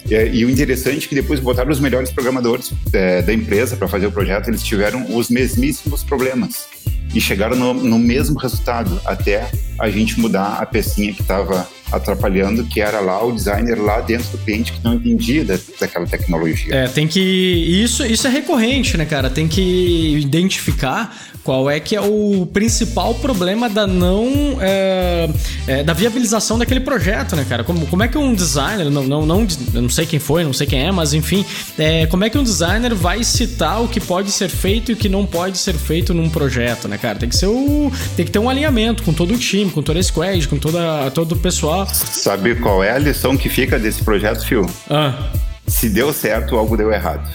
E, 0.09 0.39
e, 0.39 0.45
o 0.45 0.50
interessante 0.50 1.05
é 1.05 1.09
que 1.09 1.15
depois 1.15 1.39
botaram 1.39 1.71
os 1.71 1.79
melhores 1.79 2.12
programadores 2.12 2.71
é, 2.93 3.21
da 3.21 3.33
empresa 3.33 3.75
para 3.75 3.88
fazer 3.88 4.07
o 4.07 4.12
projeto, 4.12 4.50
eles 4.50 4.62
tiveram 4.62 5.15
os 5.15 5.29
mesmíssimos 5.29 6.03
problemas. 6.03 6.67
E 7.13 7.21
chegaram 7.21 7.55
no, 7.55 7.74
no 7.74 7.97
mesmo 7.97 8.38
resultado, 8.38 9.00
até 9.05 9.50
a 9.79 9.89
gente 9.89 10.19
mudar 10.19 10.57
a 10.62 10.65
pecinha 10.65 11.13
que 11.13 11.21
estava 11.21 11.67
atrapalhando, 11.92 12.65
que 12.65 12.82
era 12.82 13.00
lá 13.00 13.24
o 13.24 13.32
designer 13.32 13.82
lá 13.82 14.01
dentro 14.01 14.30
do 14.32 14.38
cliente 14.39 14.74
que 14.74 14.84
não 14.84 14.96
entendia 14.96 15.46
da, 15.46 15.58
daquela 15.80 16.06
tecnologia. 16.06 16.74
É, 16.74 16.88
tem 16.88 17.08
que. 17.08 17.20
Isso, 17.20 18.06
isso 18.06 18.27
é 18.27 18.30
recorrente, 18.30 18.98
né, 18.98 19.06
cara? 19.06 19.30
Tem 19.30 19.48
que 19.48 20.18
identificar 20.20 21.15
qual 21.44 21.70
é 21.70 21.80
que 21.80 21.96
é 21.96 22.01
o 22.01 22.48
principal 22.51 23.13
problema 23.15 23.70
da 23.70 23.86
não. 23.86 24.58
É, 24.60 25.30
é, 25.68 25.84
da 25.84 25.94
viabilização 25.94 26.58
daquele 26.58 26.80
projeto, 26.80 27.36
né, 27.36 27.46
cara? 27.48 27.63
Como, 27.63 27.86
como 27.88 28.04
é 28.04 28.08
que 28.08 28.18
um 28.18 28.34
designer, 28.34 28.89
não, 28.89 29.04
não, 29.04 29.25
não, 29.25 29.48
não 29.74 29.89
sei 29.89 30.06
quem 30.06 30.20
foi, 30.20 30.44
não 30.44 30.54
sei 30.54 30.65
quem 30.65 30.88
é, 30.88 30.92
mas 30.92 31.13
enfim, 31.13 31.46
é, 31.77 32.06
como 32.08 32.24
é 32.24 32.30
que 32.30 32.38
um 32.38 32.44
designer 32.44 32.96
vai 32.96 33.24
citar 33.24 33.82
o 33.82 33.88
que 33.88 34.00
pode 34.00 34.32
ser 34.32 34.50
feito 34.50 34.92
e 34.92 34.94
o 34.94 34.98
que 34.98 35.08
não 35.08 35.25
pode 35.25 35.58
ser 35.58 35.74
feito 35.74 36.13
num 36.13 36.30
projeto, 36.30 36.88
né, 36.88 36.98
cara? 36.98 37.20
Tem 37.20 37.30
que 37.30 37.36
ser 37.36 37.48
o. 37.48 37.92
Tem 38.15 38.25
que 38.25 38.32
ter 38.32 38.39
um 38.39 38.50
alinhamento 38.50 39.04
com 39.04 39.13
todo 39.13 39.34
o 39.34 39.38
time, 39.38 39.70
com 39.70 39.82
toda 39.82 40.00
a 40.00 40.04
squad, 40.04 40.48
com 40.48 40.58
toda, 40.58 41.12
todo 41.12 41.34
o 41.34 41.38
pessoal 41.38 41.85
Sabe 41.94 42.56
qual 42.56 42.84
é 42.84 42.92
a 42.92 42.98
lição 42.98 43.38
que 43.38 43.50
fica 43.50 43.80
desse 43.80 44.04
projeto, 44.04 44.46
Phil? 44.46 44.65
Ah. 44.89 45.30
Se 45.68 45.89
deu 45.89 46.13
certo, 46.13 46.58
algo 46.58 46.77
deu 46.77 46.92
errado. 46.92 47.27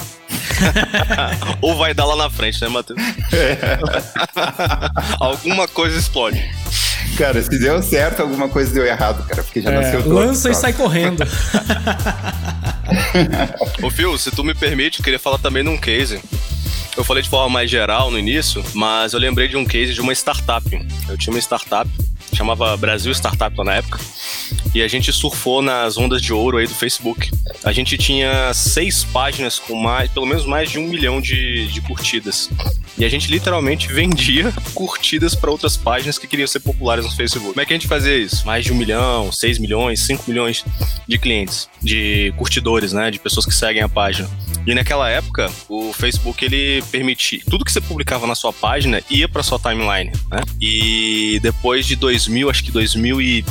Ou 1.60 1.76
vai 1.76 1.94
dar 1.94 2.04
lá 2.04 2.16
na 2.16 2.30
frente, 2.30 2.60
né, 2.60 2.68
Matheus? 2.68 3.00
É. 3.32 3.78
Alguma 5.18 5.66
coisa 5.66 5.98
explode. 5.98 6.42
Cara, 7.16 7.42
se 7.42 7.58
deu 7.58 7.82
certo, 7.82 8.22
alguma 8.22 8.48
coisa 8.48 8.72
deu 8.72 8.86
errado, 8.86 9.26
cara, 9.26 9.42
porque 9.42 9.60
já 9.60 9.70
é, 9.70 9.80
nasceu 9.80 10.02
todo. 10.02 10.14
Lança 10.14 10.48
e 10.48 10.54
sai 10.54 10.72
correndo. 10.72 11.24
Ô, 13.82 13.90
Phil, 13.90 14.16
se 14.16 14.30
tu 14.30 14.44
me 14.44 14.54
permite, 14.54 15.00
eu 15.00 15.04
queria 15.04 15.18
falar 15.18 15.38
também 15.38 15.62
num 15.62 15.76
case. 15.76 16.20
Eu 16.96 17.04
falei 17.04 17.22
de 17.22 17.28
forma 17.28 17.50
mais 17.50 17.70
geral 17.70 18.10
no 18.10 18.18
início, 18.18 18.64
mas 18.74 19.12
eu 19.12 19.18
lembrei 19.18 19.48
de 19.48 19.56
um 19.56 19.64
case 19.64 19.92
de 19.92 20.00
uma 20.00 20.12
startup. 20.12 20.64
Eu 21.08 21.18
tinha 21.18 21.34
uma 21.34 21.40
startup 21.40 21.90
chamava 22.32 22.76
Brasil 22.76 23.12
Startup 23.12 23.56
na 23.64 23.74
época, 23.74 24.00
e 24.74 24.82
a 24.82 24.88
gente 24.88 25.12
surfou 25.12 25.60
nas 25.60 25.96
ondas 25.96 26.22
de 26.22 26.32
ouro 26.32 26.58
aí 26.58 26.66
do 26.66 26.74
Facebook. 26.74 27.30
A 27.64 27.72
gente 27.72 27.98
tinha 27.98 28.52
seis 28.54 29.04
páginas 29.04 29.58
com 29.58 29.74
mais, 29.74 30.10
pelo 30.10 30.26
menos 30.26 30.46
mais 30.46 30.70
de 30.70 30.78
um 30.78 30.86
milhão 30.86 31.20
de, 31.20 31.66
de 31.68 31.80
curtidas. 31.80 32.48
E 32.96 33.04
a 33.04 33.08
gente 33.08 33.30
literalmente 33.30 33.88
vendia 33.92 34.52
curtidas 34.74 35.34
para 35.34 35.50
outras 35.50 35.76
páginas 35.76 36.18
que 36.18 36.26
queriam 36.26 36.46
ser 36.46 36.60
populares 36.60 37.04
no 37.04 37.10
Facebook. 37.10 37.50
Como 37.50 37.60
é 37.60 37.66
que 37.66 37.72
a 37.72 37.76
gente 37.76 37.88
fazia 37.88 38.16
isso? 38.16 38.46
Mais 38.46 38.64
de 38.64 38.72
um 38.72 38.76
milhão, 38.76 39.32
seis 39.32 39.58
milhões, 39.58 40.00
cinco 40.00 40.24
milhões 40.28 40.64
de 41.06 41.18
clientes, 41.18 41.68
de 41.82 42.32
curtidores, 42.36 42.92
né? 42.92 43.10
De 43.10 43.18
pessoas 43.18 43.46
que 43.46 43.54
seguem 43.54 43.82
a 43.82 43.88
página. 43.88 44.28
E 44.66 44.74
naquela 44.74 45.08
época, 45.08 45.50
o 45.68 45.92
Facebook 45.92 46.44
ele 46.44 46.82
permitia 46.90 47.40
tudo 47.48 47.64
que 47.64 47.72
você 47.72 47.80
publicava 47.80 48.26
na 48.26 48.34
sua 48.34 48.52
página 48.52 49.02
ia 49.10 49.28
para 49.28 49.42
sua 49.42 49.58
timeline, 49.58 50.12
né? 50.30 50.42
E 50.60 51.40
depois 51.42 51.86
de 51.86 51.96
2000, 52.20 52.50
acho 52.50 52.64
que 52.64 52.70
2000 52.70 53.20
e 53.22 53.44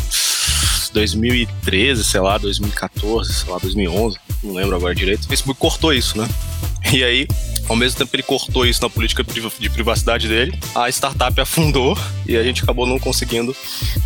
2013, 0.94 2.04
sei 2.04 2.20
lá, 2.20 2.38
2014, 2.38 3.34
sei 3.34 3.50
lá, 3.52 3.58
2011, 3.58 4.18
não 4.44 4.54
lembro 4.54 4.76
agora 4.76 4.94
direito. 4.94 5.24
O 5.24 5.28
Facebook 5.28 5.60
cortou 5.60 5.94
isso, 5.94 6.18
né? 6.18 6.28
E 6.92 7.04
aí, 7.04 7.28
ao 7.68 7.76
mesmo 7.76 7.98
tempo 7.98 8.10
que 8.10 8.16
ele 8.16 8.24
cortou 8.24 8.66
isso 8.66 8.82
na 8.82 8.90
política 8.90 9.24
de 9.60 9.70
privacidade 9.70 10.28
dele, 10.28 10.58
a 10.74 10.90
startup 10.90 11.40
afundou 11.40 11.98
e 12.26 12.36
a 12.36 12.44
gente 12.44 12.64
acabou 12.64 12.88
não 12.88 13.00
conseguindo 13.00 13.56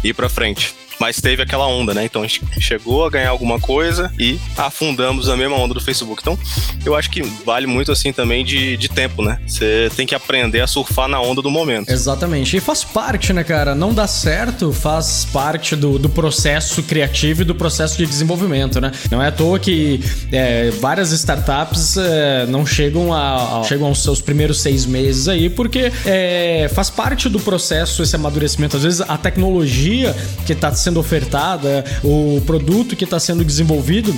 ir 0.03 0.13
para 0.13 0.27
frente 0.27 0.73
mas 0.99 1.19
teve 1.19 1.41
aquela 1.41 1.67
onda, 1.67 1.93
né? 1.93 2.05
Então 2.05 2.21
a 2.21 2.27
gente 2.27 2.41
chegou 2.59 3.05
a 3.05 3.09
ganhar 3.09 3.29
alguma 3.29 3.59
coisa 3.59 4.11
e 4.19 4.39
afundamos 4.57 5.29
a 5.29 5.35
mesma 5.35 5.55
onda 5.55 5.73
do 5.73 5.81
Facebook. 5.81 6.21
Então 6.21 6.37
eu 6.85 6.95
acho 6.95 7.09
que 7.09 7.21
vale 7.45 7.67
muito 7.67 7.91
assim 7.91 8.11
também 8.11 8.43
de, 8.43 8.77
de 8.77 8.89
tempo, 8.89 9.23
né? 9.23 9.39
Você 9.47 9.89
tem 9.95 10.05
que 10.05 10.15
aprender 10.15 10.61
a 10.61 10.67
surfar 10.67 11.07
na 11.07 11.19
onda 11.21 11.41
do 11.41 11.49
momento. 11.49 11.89
Exatamente. 11.89 12.57
E 12.57 12.59
faz 12.59 12.83
parte, 12.83 13.33
né, 13.33 13.43
cara? 13.43 13.75
Não 13.75 13.93
dá 13.93 14.07
certo, 14.07 14.71
faz 14.71 15.25
parte 15.31 15.75
do, 15.75 15.97
do 15.97 16.09
processo 16.09 16.83
criativo 16.83 17.41
e 17.41 17.45
do 17.45 17.55
processo 17.55 17.97
de 17.97 18.05
desenvolvimento, 18.05 18.79
né? 18.79 18.91
Não 19.09 19.21
é 19.21 19.27
à 19.27 19.31
toa 19.31 19.59
que 19.59 19.99
é, 20.31 20.69
várias 20.71 21.11
startups 21.11 21.97
é, 21.97 22.45
não 22.47 22.65
chegam, 22.65 23.13
a, 23.13 23.59
a, 23.59 23.63
chegam 23.63 23.87
aos 23.87 24.03
seus 24.03 24.21
primeiros 24.21 24.61
seis 24.61 24.85
meses 24.85 25.27
aí, 25.27 25.49
porque 25.49 25.91
é, 26.05 26.69
faz 26.73 26.89
parte 26.89 27.29
do 27.29 27.39
processo 27.39 28.03
esse 28.03 28.15
amadurecimento. 28.15 28.77
Às 28.77 28.83
vezes 28.83 29.01
a 29.01 29.17
tecnologia 29.17 30.15
que 30.45 30.53
está 30.53 30.73
sendo 30.73 30.92
ofertada, 30.99 31.83
o 32.03 32.41
produto 32.45 32.95
que 32.95 33.03
está 33.03 33.19
sendo 33.19 33.43
desenvolvido, 33.43 34.13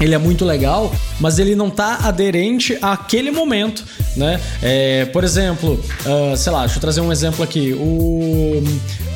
ele 0.00 0.14
é 0.14 0.18
muito 0.18 0.44
legal, 0.44 0.92
mas 1.20 1.38
ele 1.38 1.54
não 1.54 1.68
está 1.68 1.98
aderente 2.02 2.76
àquele 2.82 3.30
momento, 3.30 3.84
né? 4.16 4.40
É, 4.62 5.04
por 5.06 5.24
exemplo, 5.24 5.80
uh, 6.04 6.36
sei 6.36 6.52
lá, 6.52 6.60
deixa 6.60 6.76
eu 6.76 6.80
trazer 6.80 7.00
um 7.00 7.12
exemplo 7.12 7.44
aqui, 7.44 7.72
o, 7.72 8.62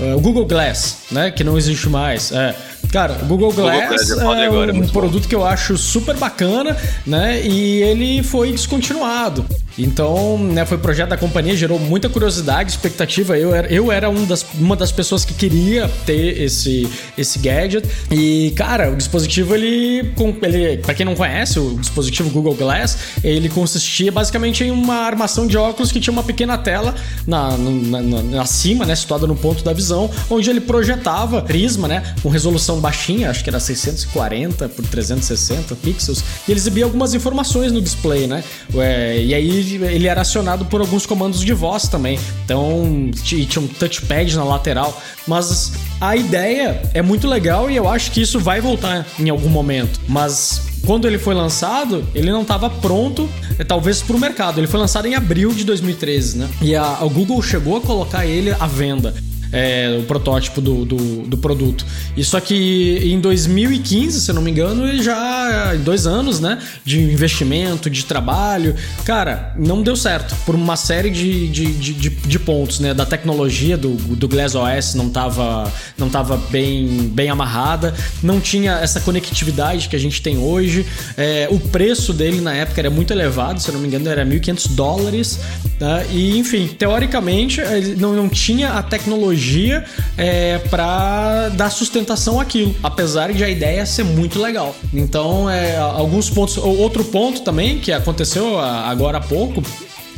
uh, 0.01 0.21
Google 0.21 0.47
Glass, 0.47 0.99
né? 1.11 1.31
Que 1.31 1.43
não 1.43 1.59
existe 1.59 1.89
mais. 1.89 2.33
É, 2.33 2.55
Cara, 2.93 3.19
o 3.23 3.27
Google 3.27 3.53
Glass, 3.53 3.81
Google 3.81 3.89
Glass 3.89 4.11
é, 4.11 4.47
agora, 4.47 4.73
um, 4.73 4.83
é 4.83 4.87
produto 4.87 5.23
bom. 5.25 5.29
que 5.29 5.35
eu 5.35 5.45
acho 5.45 5.77
super 5.77 6.17
bacana, 6.17 6.77
né? 7.07 7.41
E 7.43 7.83
ele 7.83 8.23
foi 8.23 8.51
descontinuado. 8.51 9.45
Então, 9.79 10.38
né, 10.38 10.67
foi 10.67 10.77
projeto 10.77 11.11
da 11.11 11.17
companhia, 11.17 11.57
gerou 11.57 11.79
muita 11.79 12.09
curiosidade, 12.09 12.71
expectativa. 12.71 13.38
Eu 13.38 13.55
era, 13.55 13.73
eu 13.73 13.93
era 13.93 14.11
um 14.11 14.25
das, 14.25 14.45
uma 14.55 14.75
das 14.75 14.91
pessoas 14.91 15.25
que 15.25 15.33
queria 15.33 15.88
ter 16.05 16.43
esse, 16.43 16.88
esse 17.17 17.38
gadget. 17.38 17.88
E, 18.11 18.53
cara, 18.57 18.91
o 18.91 18.97
dispositivo, 18.97 19.55
ele, 19.55 20.12
ele 20.43 20.79
para 20.79 20.95
quem 20.95 21.07
não 21.07 21.14
conhece, 21.14 21.59
o 21.61 21.77
dispositivo 21.79 22.29
Google 22.31 22.55
Glass, 22.55 22.99
ele 23.23 23.49
consistia 23.49 24.11
basicamente 24.11 24.64
em 24.64 24.71
uma 24.71 24.97
armação 24.97 25.47
de 25.47 25.57
óculos 25.57 25.93
que 25.93 26.01
tinha 26.01 26.12
uma 26.12 26.25
pequena 26.25 26.59
tela 26.59 26.95
na, 27.27 27.57
na, 27.57 28.03
na, 28.03 28.43
acima, 28.43 28.85
né, 28.85 28.97
situada 28.97 29.27
no 29.27 29.37
ponto 29.37 29.62
da 29.62 29.73
visão, 29.73 30.11
onde 30.29 30.51
ele 30.51 30.61
projetava 30.61 31.43
prisma, 31.43 31.87
né, 31.87 32.14
com 32.23 32.29
resolução 32.29 32.81
baixinha, 32.81 33.31
acho 33.31 33.45
que 33.45 33.51
era 33.51 33.61
640 33.61 34.69
por 34.71 34.85
360 34.87 35.77
pixels, 35.77 36.25
e 36.47 36.51
ele 36.51 36.59
exibia 36.59 36.85
algumas 36.85 37.14
informações 37.14 37.71
no 37.71 37.81
display, 37.81 38.27
né? 38.27 38.43
e 38.73 39.35
aí 39.35 39.68
ele 39.77 40.07
era 40.07 40.21
acionado 40.21 40.65
por 40.65 40.81
alguns 40.81 41.07
comandos 41.07 41.41
de 41.41 41.53
voz 41.53 41.89
também. 41.89 42.19
Então, 42.45 43.11
tinha 43.23 43.47
um 43.59 43.67
touchpad 43.67 44.37
na 44.37 44.45
lateral. 44.45 45.01
Mas 45.27 45.73
a 46.01 46.17
ideia 46.17 46.83
é 46.95 47.03
muito 47.03 47.29
legal 47.29 47.71
e 47.71 47.77
eu 47.77 47.89
acho 47.89 48.11
que 48.11 48.21
isso 48.21 48.39
vai 48.39 48.61
voltar 48.61 49.07
em 49.19 49.29
algum 49.29 49.49
momento. 49.49 50.01
Mas 50.09 50.69
quando 50.87 51.07
ele 51.07 51.19
foi 51.19 51.35
lançado, 51.35 52.07
ele 52.15 52.31
não 52.31 52.43
estava 52.43 52.71
pronto, 52.71 53.29
eh, 53.59 53.65
talvez 53.65 54.01
para 54.01 54.17
o 54.17 54.19
mercado. 54.19 54.59
Ele 54.59 54.67
foi 54.67 54.81
lançado 54.81 55.07
em 55.07 55.15
abril 55.15 55.53
de 55.53 55.65
2013, 55.65 56.39
né? 56.39 56.49
E 56.63 56.75
a, 56.75 56.85
a 56.85 57.05
Google 57.05 57.43
chegou 57.43 57.77
a 57.77 57.81
colocar 57.81 58.27
ele 58.27 58.51
à 58.59 58.67
venda 58.67 59.15
é, 59.53 59.97
o 59.99 60.03
protótipo 60.05 60.61
do, 60.61 60.85
do, 60.85 60.97
do, 61.23 61.39
produto. 61.39 61.85
Isso 62.17 62.37
aqui 62.37 63.01
em 63.05 63.21
2015, 63.21 64.21
se 64.21 64.33
não 64.33 64.43
me 64.43 64.51
engano, 64.51 65.03
já 65.03 65.75
dois 65.77 66.07
anos, 66.07 66.41
né? 66.41 66.59
De 66.85 67.01
investimento, 67.01 67.89
de 67.89 68.05
trabalho. 68.05 68.75
Cara, 69.05 69.55
não 69.57 69.83
deu 69.83 69.97
certo 69.97 70.35
por 70.45 70.55
uma 70.55 70.77
série 70.77 71.11
de, 71.11 71.49
de, 71.49 71.73
de, 71.73 72.11
de 72.11 72.39
pontos, 72.39 72.81
né? 72.81 72.93
Da 72.93 73.07
tecnologia 73.07 73.77
do, 73.77 73.91
do 73.95 74.29
Glass 74.29 74.55
OS 74.55 74.95
não 74.95 75.09
estava 75.09 75.73
não 75.97 76.09
tava 76.09 76.37
bem, 76.51 77.09
bem 77.09 77.31
amarrada, 77.31 77.95
não 78.23 78.41
tinha 78.41 78.73
essa 78.75 79.01
conectividade 79.01 79.89
que 79.89 79.97
a 79.97 79.99
gente 79.99 80.21
tem 80.23 80.39
hoje. 80.39 80.87
É, 81.17 81.49
o 81.51 81.59
preço 81.59 82.13
dele 82.13 82.41
na 82.41 82.55
época 82.55 82.81
era 82.81 82.91
muito 82.91 83.13
elevado, 83.13 83.61
se 83.61 83.71
não 83.73 83.81
me 83.81 83.89
engano, 83.89 84.09
era 84.09 84.25
1.500 84.25 84.75
dólares. 84.75 85.41
Tá? 85.79 86.05
E 86.11 86.37
enfim, 86.39 86.67
teoricamente, 86.67 87.61
não, 87.97 88.13
não 88.15 88.29
tinha 88.29 88.73
a 88.73 88.83
tecnologia 88.83 89.38
tecnologia 89.38 89.85
é, 90.16 90.59
para 90.70 91.48
dar 91.51 91.70
sustentação 91.70 92.40
àquilo, 92.40 92.74
apesar 92.83 93.33
de 93.33 93.42
a 93.42 93.48
ideia 93.48 93.87
ser 93.87 94.05
muito 94.05 94.40
legal. 94.40 94.74
Então, 94.92 95.48
é, 95.48 95.77
alguns 95.77 96.29
pontos. 96.29 96.59
Outro 96.59 97.05
ponto 97.05 97.42
também 97.42 97.79
que 97.79 97.92
aconteceu 97.92 98.59
agora 98.59 99.18
há 99.18 99.20
pouco 99.20 99.62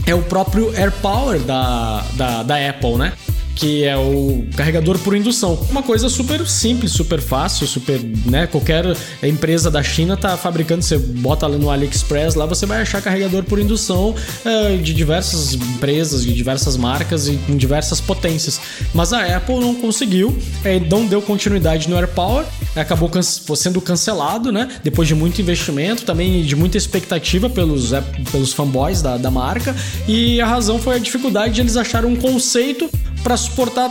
é 0.07 0.15
o 0.15 0.23
próprio 0.23 0.75
AirPower 0.75 1.39
da, 1.41 2.05
da, 2.15 2.43
da 2.43 2.69
Apple, 2.69 2.97
né? 2.97 3.13
Que 3.61 3.85
é 3.85 3.95
o 3.95 4.43
carregador 4.57 4.99
por 4.99 5.15
indução. 5.15 5.55
Uma 5.71 5.83
coisa 5.83 6.09
super 6.09 6.47
simples, 6.47 6.93
super 6.93 7.21
fácil, 7.21 7.67
super, 7.67 8.01
né? 8.25 8.47
Qualquer 8.47 8.87
empresa 9.23 9.71
da 9.71 9.83
China 9.83 10.17
tá 10.17 10.35
fabricando, 10.35 10.83
você 10.83 10.97
bota 10.97 11.45
ali 11.45 11.59
no 11.59 11.69
AliExpress, 11.69 12.35
lá 12.35 12.47
você 12.47 12.65
vai 12.65 12.81
achar 12.81 13.03
carregador 13.03 13.45
por 13.45 13.59
indução 13.59 14.15
é, 14.47 14.79
de 14.79 14.95
diversas 14.95 15.53
empresas, 15.53 16.25
de 16.25 16.33
diversas 16.33 16.79
marcas 16.79 17.29
e 17.29 17.35
com 17.47 17.55
diversas 17.55 18.01
potências. 18.01 18.59
Mas 18.95 19.13
a 19.13 19.37
Apple 19.37 19.61
não 19.61 19.75
conseguiu, 19.75 20.35
é, 20.65 20.81
não 20.81 21.05
deu 21.05 21.21
continuidade 21.21 21.87
no 21.91 21.97
AirPower, 21.97 22.47
acabou 22.75 23.11
can 23.11 23.21
sendo 23.21 23.79
cancelado, 23.83 24.51
né? 24.51 24.69
Depois 24.83 25.07
de 25.07 25.15
muito 25.15 25.39
investimento, 25.39 26.07
também 26.07 26.43
de 26.43 26.57
muita 26.57 26.79
expectativa 26.79 27.51
pelos, 27.51 27.91
pelos 28.33 28.55
fanboys 28.55 29.03
da, 29.03 29.19
da 29.19 29.31
marca, 29.31 29.77
e 30.09 30.41
a 30.41 30.47
razão 30.47 30.79
foi 30.79 30.97
a 30.97 30.99
dificuldade 30.99 31.57
de 31.57 31.61
eles 31.61 31.77
acharem 31.77 32.11
um 32.11 32.17
conceito 32.17 32.89
para 33.23 33.37
suportar 33.37 33.91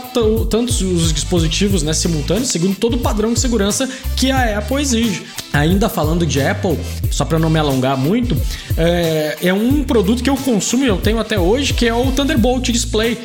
tantos 0.50 0.80
os 0.82 1.12
dispositivos 1.12 1.82
né, 1.82 1.92
simultâneos, 1.92 2.48
segundo 2.48 2.76
todo 2.76 2.94
o 2.94 2.98
padrão 2.98 3.32
de 3.32 3.40
segurança 3.40 3.88
que 4.16 4.30
a 4.30 4.58
Apple 4.58 4.80
exige. 4.80 5.22
Ainda 5.52 5.88
falando 5.88 6.26
de 6.26 6.40
Apple, 6.40 6.78
só 7.10 7.24
para 7.24 7.38
não 7.38 7.50
me 7.50 7.58
alongar 7.58 7.96
muito, 7.96 8.36
é, 8.76 9.38
é 9.42 9.52
um 9.52 9.82
produto 9.82 10.22
que 10.22 10.30
eu 10.30 10.36
consumo 10.36 10.84
e 10.84 10.88
eu 10.88 10.96
tenho 10.96 11.18
até 11.18 11.38
hoje, 11.38 11.74
que 11.74 11.86
é 11.86 11.94
o 11.94 12.10
Thunderbolt 12.12 12.70
Display. 12.70 13.18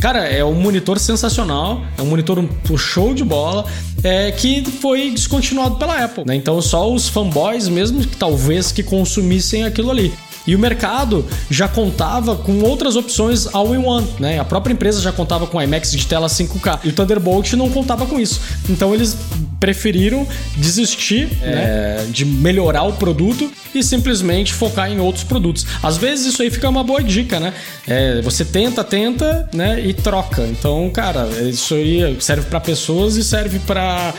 Cara, 0.00 0.20
é 0.20 0.44
um 0.44 0.54
monitor 0.54 0.98
sensacional, 0.98 1.82
é 1.96 2.02
um 2.02 2.06
monitor 2.06 2.44
show 2.76 3.12
de 3.12 3.24
bola, 3.24 3.64
é, 4.02 4.30
que 4.30 4.64
foi 4.64 5.10
descontinuado 5.10 5.76
pela 5.76 6.04
Apple. 6.04 6.24
Né? 6.24 6.36
Então 6.36 6.60
só 6.62 6.92
os 6.92 7.08
fanboys 7.08 7.68
mesmo, 7.68 8.00
que 8.00 8.16
talvez 8.16 8.70
que 8.70 8.82
consumissem 8.82 9.64
aquilo 9.64 9.90
ali. 9.90 10.12
E 10.48 10.56
o 10.56 10.58
mercado 10.58 11.26
já 11.50 11.68
contava 11.68 12.34
com 12.34 12.62
outras 12.62 12.96
opções 12.96 13.54
all-in-one, 13.54 14.08
né? 14.18 14.38
A 14.38 14.44
própria 14.46 14.72
empresa 14.72 14.98
já 14.98 15.12
contava 15.12 15.46
com 15.46 15.60
IMAX 15.60 15.92
de 15.92 16.06
tela 16.06 16.26
5K 16.26 16.80
e 16.84 16.88
o 16.88 16.92
Thunderbolt 16.94 17.52
não 17.52 17.68
contava 17.68 18.06
com 18.06 18.18
isso. 18.18 18.40
Então 18.66 18.94
eles 18.94 19.14
preferiram 19.60 20.26
desistir 20.56 21.28
é. 21.42 21.50
né, 21.50 22.06
de 22.10 22.24
melhorar 22.24 22.84
o 22.84 22.92
produto 22.92 23.50
e 23.74 23.82
simplesmente 23.82 24.52
focar 24.52 24.90
em 24.90 24.98
outros 25.00 25.24
produtos. 25.24 25.66
Às 25.82 25.96
vezes 25.96 26.26
isso 26.26 26.42
aí 26.42 26.50
fica 26.50 26.68
uma 26.68 26.82
boa 26.82 27.02
dica, 27.02 27.38
né? 27.38 27.52
É, 27.86 28.20
você 28.22 28.44
tenta, 28.44 28.82
tenta, 28.82 29.48
né? 29.52 29.80
E 29.80 29.92
troca. 29.92 30.42
Então, 30.46 30.88
cara, 30.90 31.26
isso 31.42 31.74
aí 31.74 32.16
serve 32.20 32.46
para 32.46 32.60
pessoas 32.60 33.16
e 33.16 33.24
serve 33.24 33.58
para 33.60 34.14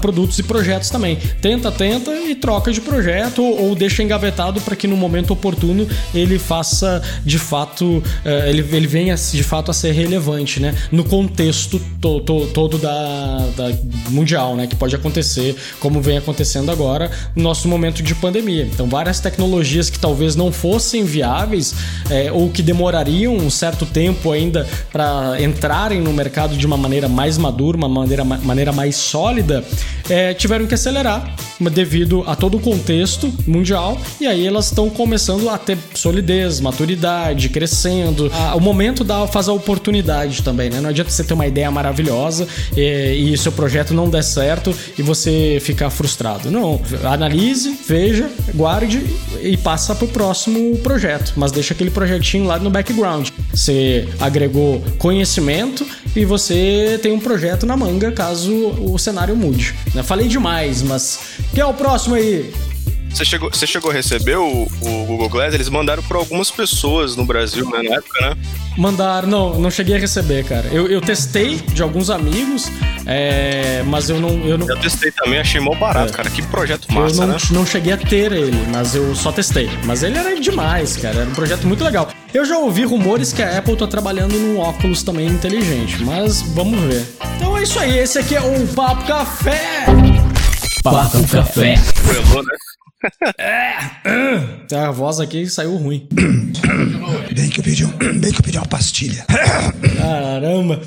produtos 0.00 0.38
e 0.38 0.42
projetos 0.42 0.90
também. 0.90 1.16
Tenta, 1.40 1.70
tenta 1.70 2.14
e 2.14 2.34
troca 2.34 2.72
de 2.72 2.80
projeto 2.80 3.42
ou, 3.42 3.68
ou 3.68 3.74
deixa 3.74 4.02
engavetado 4.02 4.60
para 4.60 4.76
que 4.76 4.86
no 4.86 4.96
momento 4.96 5.32
oportuno 5.32 5.88
ele 6.14 6.38
faça 6.38 7.02
de 7.24 7.38
fato, 7.38 8.02
é, 8.24 8.50
ele, 8.50 8.64
ele 8.76 8.86
venha 8.86 9.14
de 9.14 9.42
fato 9.42 9.70
a 9.70 9.74
ser 9.74 9.92
relevante, 9.92 10.60
né? 10.60 10.74
No 10.90 11.04
contexto 11.04 11.80
to, 12.00 12.20
to, 12.20 12.46
todo 12.48 12.78
da, 12.78 13.48
da 13.56 13.70
mundial, 14.10 14.56
né? 14.56 14.66
Que 14.74 14.78
pode 14.80 14.94
acontecer, 14.94 15.56
como 15.80 16.00
vem 16.00 16.18
acontecendo 16.18 16.70
agora 16.70 17.10
no 17.34 17.42
nosso 17.42 17.68
momento 17.68 18.02
de 18.02 18.14
pandemia. 18.14 18.64
Então, 18.64 18.88
várias 18.88 19.20
tecnologias 19.20 19.88
que 19.88 19.98
talvez 19.98 20.34
não 20.34 20.52
fossem 20.52 21.04
viáveis 21.04 21.74
é, 22.10 22.32
ou 22.32 22.50
que 22.50 22.62
demorariam 22.62 23.36
um 23.36 23.50
certo 23.50 23.86
tempo 23.86 24.32
ainda 24.32 24.66
para 24.92 25.40
entrarem 25.40 26.00
no 26.00 26.12
mercado 26.12 26.56
de 26.56 26.66
uma 26.66 26.76
maneira 26.76 27.08
mais 27.08 27.38
madura, 27.38 27.76
uma 27.76 27.88
maneira, 27.88 28.24
maneira 28.24 28.72
mais 28.72 28.96
sólida, 28.96 29.64
é, 30.08 30.34
tiveram 30.34 30.66
que 30.66 30.74
acelerar 30.74 31.34
devido 31.72 32.24
a 32.26 32.34
todo 32.34 32.56
o 32.56 32.60
contexto 32.60 33.32
mundial 33.46 33.98
e 34.20 34.26
aí 34.26 34.46
elas 34.46 34.66
estão 34.66 34.90
começando 34.90 35.48
a 35.48 35.56
ter 35.56 35.78
solidez, 35.94 36.60
maturidade, 36.60 37.48
crescendo. 37.48 38.30
o 38.54 38.60
momento 38.60 39.04
dá, 39.04 39.26
faz 39.26 39.48
a 39.48 39.52
oportunidade 39.52 40.42
também, 40.42 40.68
né? 40.70 40.80
Não 40.80 40.90
adianta 40.90 41.10
você 41.10 41.22
ter 41.22 41.34
uma 41.34 41.46
ideia 41.46 41.70
maravilhosa 41.70 42.46
e, 42.76 43.32
e 43.32 43.38
seu 43.38 43.52
projeto 43.52 43.94
não 43.94 44.08
der 44.08 44.22
certo 44.22 44.63
e 44.98 45.02
você 45.02 45.58
ficar 45.60 45.90
frustrado. 45.90 46.50
Não, 46.50 46.80
analise, 47.04 47.76
veja, 47.86 48.30
guarde 48.54 49.04
e 49.40 49.56
passa 49.56 49.94
para 49.94 50.04
o 50.04 50.08
próximo 50.08 50.76
projeto, 50.78 51.32
mas 51.36 51.50
deixa 51.50 51.74
aquele 51.74 51.90
projetinho 51.90 52.44
lá 52.44 52.58
no 52.58 52.70
background. 52.70 53.30
Você 53.52 54.08
agregou 54.20 54.82
conhecimento 54.98 55.86
e 56.14 56.24
você 56.24 56.98
tem 57.02 57.12
um 57.12 57.20
projeto 57.20 57.66
na 57.66 57.76
manga 57.76 58.12
caso 58.12 58.52
o 58.52 58.98
cenário 58.98 59.36
mude. 59.36 59.74
Né? 59.94 60.02
Falei 60.02 60.28
demais, 60.28 60.82
mas 60.82 61.18
quem 61.52 61.62
é 61.62 61.66
o 61.66 61.74
próximo 61.74 62.14
aí? 62.14 62.52
Você 63.14 63.24
chegou, 63.24 63.48
você 63.48 63.64
chegou 63.64 63.92
a 63.92 63.94
receber 63.94 64.36
o, 64.36 64.68
o 64.80 65.04
Google 65.06 65.28
Glass? 65.28 65.54
Eles 65.54 65.68
mandaram 65.68 66.02
para 66.02 66.18
algumas 66.18 66.50
pessoas 66.50 67.14
no 67.14 67.24
Brasil 67.24 67.64
né, 67.70 67.80
na 67.88 67.94
época, 67.94 68.20
né? 68.20 68.36
Mandaram, 68.76 69.28
não, 69.28 69.60
não 69.60 69.70
cheguei 69.70 69.94
a 69.94 69.98
receber, 70.00 70.44
cara. 70.44 70.66
Eu, 70.72 70.88
eu 70.88 71.00
testei 71.00 71.58
de 71.58 71.80
alguns 71.80 72.10
amigos, 72.10 72.68
é, 73.06 73.84
mas 73.86 74.10
eu 74.10 74.20
não, 74.20 74.30
eu 74.44 74.58
não. 74.58 74.68
Eu 74.68 74.80
testei 74.80 75.12
também, 75.12 75.38
achei 75.38 75.60
mal 75.60 75.76
barato, 75.76 76.12
é. 76.12 76.16
cara. 76.16 76.28
Que 76.28 76.42
projeto 76.42 76.92
massa, 76.92 77.22
eu 77.22 77.26
não, 77.28 77.34
né? 77.34 77.40
não 77.52 77.64
cheguei 77.64 77.92
a 77.92 77.96
ter 77.96 78.32
ele, 78.32 78.66
mas 78.72 78.96
eu 78.96 79.14
só 79.14 79.30
testei. 79.30 79.70
Mas 79.84 80.02
ele 80.02 80.18
era 80.18 80.34
demais, 80.40 80.96
cara. 80.96 81.20
Era 81.20 81.30
um 81.30 81.34
projeto 81.34 81.68
muito 81.68 81.84
legal. 81.84 82.08
Eu 82.32 82.44
já 82.44 82.58
ouvi 82.58 82.82
rumores 82.82 83.32
que 83.32 83.44
a 83.44 83.58
Apple 83.58 83.76
tá 83.76 83.86
trabalhando 83.86 84.36
num 84.36 84.58
óculos 84.58 85.04
também 85.04 85.28
inteligente, 85.28 86.02
mas 86.02 86.42
vamos 86.42 86.80
ver. 86.80 87.06
Então 87.36 87.56
é 87.56 87.62
isso 87.62 87.78
aí, 87.78 87.96
esse 87.96 88.18
aqui 88.18 88.34
é 88.34 88.40
o 88.40 88.66
Papo 88.74 89.06
Café! 89.06 89.86
Papo 90.82 91.28
Café. 91.28 91.76
Trelou, 91.76 92.42
né? 92.42 92.56
É, 93.38 94.76
a 94.76 94.90
voz 94.90 95.20
aqui 95.20 95.48
saiu 95.48 95.76
ruim. 95.76 96.08
Bem 97.34 97.48
que 97.50 97.60
eu 97.60 97.64
pedi, 97.64 97.84
um, 97.84 97.90
bem 98.20 98.32
que 98.32 98.38
eu 98.38 98.44
pedi 98.44 98.58
uma 98.58 98.66
pastilha. 98.66 99.24
Caramba. 99.98 100.80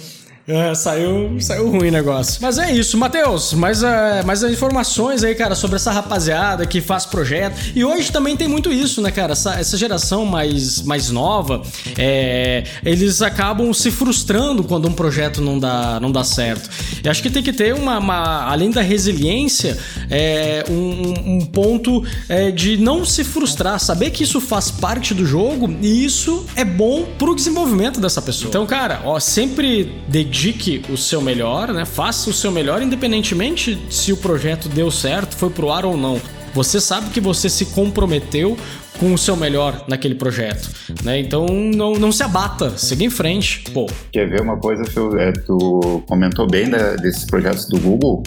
É, 0.49 0.73
saiu, 0.73 1.35
saiu 1.41 1.69
ruim 1.69 1.89
o 1.89 1.91
negócio. 1.91 2.39
Mas 2.41 2.57
é 2.57 2.71
isso, 2.71 2.97
Matheus. 2.97 3.51
Mais, 3.53 3.83
uh, 3.83 4.25
mais 4.25 4.41
informações 4.43 5.21
aí, 5.21 5.35
cara, 5.35 5.55
sobre 5.55 5.75
essa 5.75 5.91
rapaziada 5.91 6.65
que 6.65 6.79
faz 6.79 7.05
projeto. 7.05 7.59
E 7.75 7.83
hoje 7.83 8.13
também 8.13 8.37
tem 8.37 8.47
muito 8.47 8.71
isso, 8.71 9.01
né, 9.01 9.11
cara? 9.11 9.33
Essa, 9.33 9.55
essa 9.55 9.75
geração 9.75 10.23
mais, 10.23 10.81
mais 10.83 11.11
nova, 11.11 11.61
é, 11.97 12.63
eles 12.85 13.21
acabam 13.21 13.73
se 13.73 13.91
frustrando 13.91 14.63
quando 14.63 14.87
um 14.87 14.93
projeto 14.93 15.41
não 15.41 15.59
dá, 15.59 15.99
não 15.99 16.13
dá 16.13 16.23
certo. 16.23 16.69
E 17.03 17.09
acho 17.09 17.21
que 17.21 17.29
tem 17.29 17.43
que 17.43 17.51
ter 17.51 17.73
uma, 17.73 17.99
uma 17.99 18.49
além 18.49 18.71
da 18.71 18.81
resiliência, 18.81 19.77
é, 20.09 20.63
um, 20.69 21.39
um, 21.39 21.45
ponto 21.45 22.05
é, 22.29 22.51
de 22.51 22.77
não 22.77 23.03
se 23.03 23.25
frustrar, 23.25 23.81
saber 23.81 24.11
que 24.11 24.23
isso 24.23 24.39
faz 24.39 24.71
parte 24.71 25.13
do 25.13 25.25
jogo 25.25 25.75
e 25.81 26.05
isso 26.05 26.45
é 26.55 26.63
bom 26.63 27.05
pro 27.19 27.35
desenvolvimento 27.35 27.99
dessa 27.99 28.21
pessoa. 28.21 28.47
Então, 28.47 28.65
cara, 28.65 29.01
ó, 29.03 29.19
sempre 29.19 29.91
dedique 30.07 30.36
dedique 30.37 30.83
o 30.91 30.95
seu 30.95 31.19
melhor, 31.19 31.73
né? 31.73 31.83
Faça 31.83 32.29
o 32.29 32.33
seu 32.33 32.51
melhor, 32.51 32.79
independentemente 32.79 33.75
se 33.89 34.13
o 34.13 34.17
projeto 34.17 34.69
deu 34.69 34.91
certo, 34.91 35.35
foi 35.35 35.49
pro 35.49 35.71
ar 35.71 35.83
ou 35.83 35.97
não. 35.97 36.21
Você 36.53 36.79
sabe 36.79 37.09
que 37.09 37.19
você 37.19 37.49
se 37.49 37.65
comprometeu 37.65 38.55
com 38.99 39.13
o 39.13 39.17
seu 39.17 39.35
melhor 39.35 39.85
naquele 39.87 40.15
projeto, 40.15 40.69
né? 41.03 41.19
Então 41.19 41.45
não, 41.47 41.93
não 41.93 42.11
se 42.11 42.23
abata, 42.23 42.77
siga 42.77 43.03
em 43.03 43.09
frente, 43.09 43.63
pô. 43.71 43.87
Quer 44.11 44.29
ver 44.29 44.41
uma 44.41 44.57
coisa, 44.57 44.83
Phil? 44.85 45.17
É, 45.17 45.31
tu 45.31 46.03
comentou 46.07 46.47
bem 46.47 46.69
da, 46.69 46.95
desses 46.95 47.25
projetos 47.25 47.67
do 47.67 47.79
Google 47.79 48.23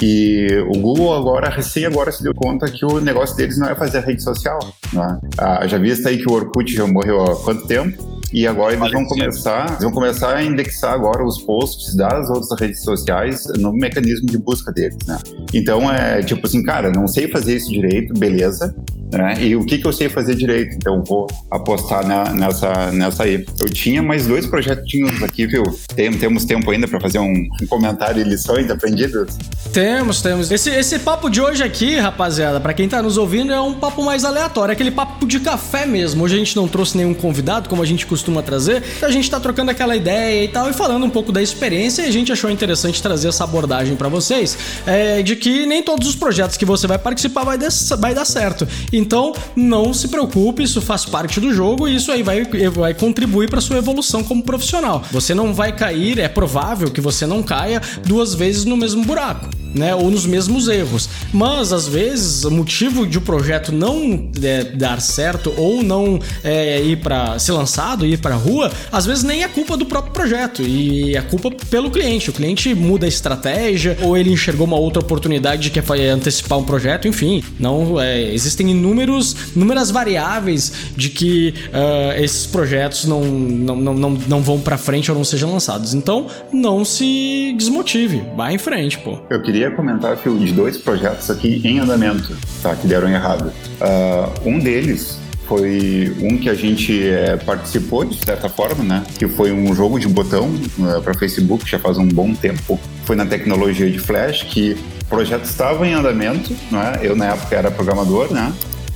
e 0.00 0.48
o 0.68 0.78
Google 0.78 1.14
agora, 1.14 1.50
recém 1.50 1.84
agora 1.84 2.10
se 2.10 2.22
deu 2.22 2.34
conta 2.34 2.70
que 2.70 2.84
o 2.84 3.00
negócio 3.00 3.36
deles 3.36 3.58
não 3.58 3.68
é 3.68 3.74
fazer 3.74 4.00
rede 4.00 4.22
social, 4.22 4.58
né? 4.92 5.18
Ah, 5.38 5.66
já 5.66 5.78
visto 5.78 6.08
aí 6.08 6.18
que 6.18 6.28
o 6.28 6.32
Orkut 6.32 6.72
já 6.72 6.86
morreu 6.86 7.22
há 7.22 7.36
quanto 7.36 7.66
tempo? 7.66 8.14
E 8.34 8.48
agora 8.48 8.74
eles 8.74 8.90
vão 8.90 9.04
começar, 9.04 9.68
eles 9.68 9.82
vão 9.82 9.92
começar 9.92 10.34
a 10.34 10.42
indexar 10.42 10.92
agora 10.92 11.24
os 11.24 11.40
posts 11.42 11.94
das 11.94 12.28
outras 12.28 12.60
redes 12.60 12.82
sociais 12.82 13.44
no 13.58 13.72
mecanismo 13.72 14.26
de 14.26 14.36
busca 14.38 14.72
deles, 14.72 14.98
né? 15.06 15.20
Então 15.52 15.88
é 15.88 16.20
tipo 16.20 16.44
assim, 16.44 16.60
cara, 16.64 16.90
não 16.90 17.06
sei 17.06 17.28
fazer 17.28 17.54
isso 17.54 17.70
direito, 17.70 18.12
beleza, 18.14 18.74
né? 19.16 19.34
E 19.40 19.56
o 19.56 19.64
que 19.64 19.78
que 19.78 19.86
eu 19.86 19.92
sei 19.92 20.08
fazer 20.08 20.34
direito? 20.34 20.76
Então 20.76 21.02
vou 21.04 21.26
apostar 21.50 22.06
na, 22.06 22.32
nessa 22.32 22.90
nessa 22.92 23.24
aí. 23.24 23.44
Eu 23.60 23.68
tinha 23.68 24.02
mais 24.02 24.26
dois 24.26 24.46
projetinhos 24.46 25.22
aqui, 25.22 25.46
viu? 25.46 25.62
Tem, 25.94 26.12
temos 26.12 26.44
tempo 26.44 26.70
ainda 26.70 26.88
para 26.88 27.00
fazer 27.00 27.18
um, 27.18 27.32
um, 27.32 27.66
comentário 27.66 28.20
e 28.20 28.24
lições 28.24 28.70
aprendidas? 28.70 29.36
Temos, 29.72 30.22
temos. 30.22 30.50
Esse, 30.50 30.70
esse 30.70 30.98
papo 30.98 31.28
de 31.28 31.40
hoje 31.40 31.62
aqui, 31.62 31.96
rapaziada, 31.96 32.60
para 32.60 32.72
quem 32.72 32.88
tá 32.88 33.02
nos 33.02 33.16
ouvindo, 33.16 33.52
é 33.52 33.60
um 33.60 33.74
papo 33.74 34.02
mais 34.02 34.24
aleatório, 34.24 34.72
é 34.72 34.74
aquele 34.74 34.90
papo 34.90 35.26
de 35.26 35.40
café 35.40 35.86
mesmo. 35.86 36.24
Hoje 36.24 36.34
a 36.36 36.38
gente 36.38 36.56
não 36.56 36.68
trouxe 36.68 36.96
nenhum 36.96 37.14
convidado, 37.14 37.68
como 37.68 37.82
a 37.82 37.86
gente 37.86 38.06
costuma 38.06 38.42
trazer. 38.42 38.82
A 39.02 39.10
gente 39.10 39.30
tá 39.30 39.40
trocando 39.40 39.70
aquela 39.70 39.96
ideia 39.96 40.44
e 40.44 40.48
tal, 40.48 40.70
e 40.70 40.72
falando 40.72 41.04
um 41.04 41.10
pouco 41.10 41.32
da 41.32 41.42
experiência, 41.42 42.02
e 42.02 42.08
a 42.08 42.12
gente 42.12 42.32
achou 42.32 42.50
interessante 42.50 43.02
trazer 43.02 43.28
essa 43.28 43.44
abordagem 43.44 43.96
para 43.96 44.08
vocês, 44.08 44.56
é, 44.86 45.22
de 45.22 45.36
que 45.36 45.66
nem 45.66 45.82
todos 45.82 46.08
os 46.08 46.16
projetos 46.16 46.56
que 46.56 46.64
você 46.64 46.86
vai 46.86 46.98
participar 46.98 47.44
vai, 47.44 47.58
des, 47.58 47.90
vai 47.98 48.14
dar 48.14 48.24
certo. 48.24 48.66
E 48.92 49.03
Então, 49.04 49.34
não 49.54 49.92
se 49.92 50.08
preocupe, 50.08 50.62
isso 50.62 50.80
faz 50.80 51.04
parte 51.04 51.38
do 51.38 51.52
jogo 51.52 51.86
e 51.86 51.94
isso 51.94 52.10
aí 52.10 52.22
vai, 52.22 52.42
vai 52.72 52.94
contribuir 52.94 53.50
para 53.50 53.60
sua 53.60 53.76
evolução 53.76 54.24
como 54.24 54.42
profissional. 54.42 55.04
Você 55.12 55.34
não 55.34 55.52
vai 55.52 55.76
cair, 55.76 56.18
é 56.18 56.26
provável 56.26 56.90
que 56.90 57.02
você 57.02 57.26
não 57.26 57.42
caia 57.42 57.82
duas 58.06 58.34
vezes 58.34 58.64
no 58.64 58.78
mesmo 58.78 59.04
buraco 59.04 59.50
né? 59.74 59.94
Ou 59.94 60.10
nos 60.10 60.24
mesmos 60.24 60.68
erros. 60.68 61.08
Mas 61.32 61.72
às 61.72 61.88
vezes 61.88 62.44
o 62.44 62.50
motivo 62.50 63.06
de 63.06 63.18
o 63.18 63.20
um 63.20 63.24
projeto 63.24 63.72
não 63.72 64.30
é, 64.40 64.64
dar 64.64 65.00
certo 65.00 65.52
ou 65.56 65.82
não 65.82 66.20
é, 66.42 66.80
ir 66.80 66.96
para 66.98 67.38
ser 67.38 67.52
lançado, 67.52 68.06
ir 68.06 68.18
para 68.18 68.36
rua, 68.36 68.70
às 68.92 69.04
vezes 69.04 69.24
nem 69.24 69.42
é 69.42 69.48
culpa 69.48 69.76
do 69.76 69.84
próprio 69.84 70.12
projeto 70.12 70.62
e 70.62 71.16
é 71.16 71.20
culpa 71.22 71.50
pelo 71.50 71.90
cliente. 71.90 72.30
O 72.30 72.32
cliente 72.32 72.72
muda 72.74 73.06
a 73.06 73.08
estratégia 73.08 73.98
ou 74.02 74.16
ele 74.16 74.30
enxergou 74.30 74.66
uma 74.66 74.76
outra 74.76 75.02
oportunidade 75.02 75.70
que 75.70 75.78
é 75.78 76.08
antecipar 76.08 76.58
um 76.58 76.64
projeto, 76.64 77.08
enfim. 77.08 77.42
Não 77.58 78.00
é, 78.00 78.32
existem 78.32 78.70
inúmeros, 78.84 79.36
inúmeras 79.56 79.90
variáveis 79.90 80.72
de 80.96 81.08
que 81.08 81.54
uh, 81.68 82.22
esses 82.22 82.46
projetos 82.46 83.06
não, 83.06 83.24
não, 83.24 83.76
não, 83.76 83.94
não, 83.94 84.10
não 84.10 84.40
vão 84.42 84.60
para 84.60 84.76
frente 84.76 85.10
ou 85.10 85.16
não 85.16 85.24
sejam 85.24 85.52
lançados. 85.52 85.94
Então, 85.94 86.26
não 86.52 86.84
se 86.84 87.54
desmotive, 87.56 88.22
vá 88.36 88.52
em 88.52 88.58
frente, 88.58 88.98
pô. 88.98 89.18
Eu 89.30 89.42
queria 89.42 89.70
comentar, 89.70 90.16
Phil, 90.16 90.36
de 90.38 90.52
dois 90.52 90.76
projetos 90.76 91.30
aqui 91.30 91.60
em 91.64 91.78
andamento, 91.78 92.36
tá? 92.62 92.74
Que 92.76 92.86
deram 92.86 93.08
errado. 93.08 93.52
Uh, 93.80 94.48
um 94.48 94.58
deles 94.58 95.18
foi 95.46 96.14
um 96.22 96.38
que 96.38 96.48
a 96.48 96.54
gente 96.54 97.06
é, 97.06 97.36
participou 97.36 98.04
de 98.04 98.16
certa 98.24 98.48
forma, 98.48 98.82
né? 98.82 99.02
Que 99.18 99.28
foi 99.28 99.52
um 99.52 99.74
jogo 99.74 99.98
de 99.98 100.08
botão 100.08 100.50
uh, 100.78 101.02
para 101.02 101.14
Facebook 101.14 101.68
já 101.68 101.78
faz 101.78 101.98
um 101.98 102.08
bom 102.08 102.34
tempo. 102.34 102.78
Foi 103.04 103.14
na 103.14 103.26
tecnologia 103.26 103.90
de 103.90 103.98
Flash 103.98 104.42
que 104.44 104.76
o 105.02 105.04
projeto 105.06 105.44
estava 105.44 105.86
em 105.86 105.92
andamento, 105.92 106.54
né? 106.70 107.00
Eu 107.02 107.14
na 107.14 107.26
época 107.26 107.54
era 107.54 107.70
programador, 107.70 108.32
né? 108.32 108.52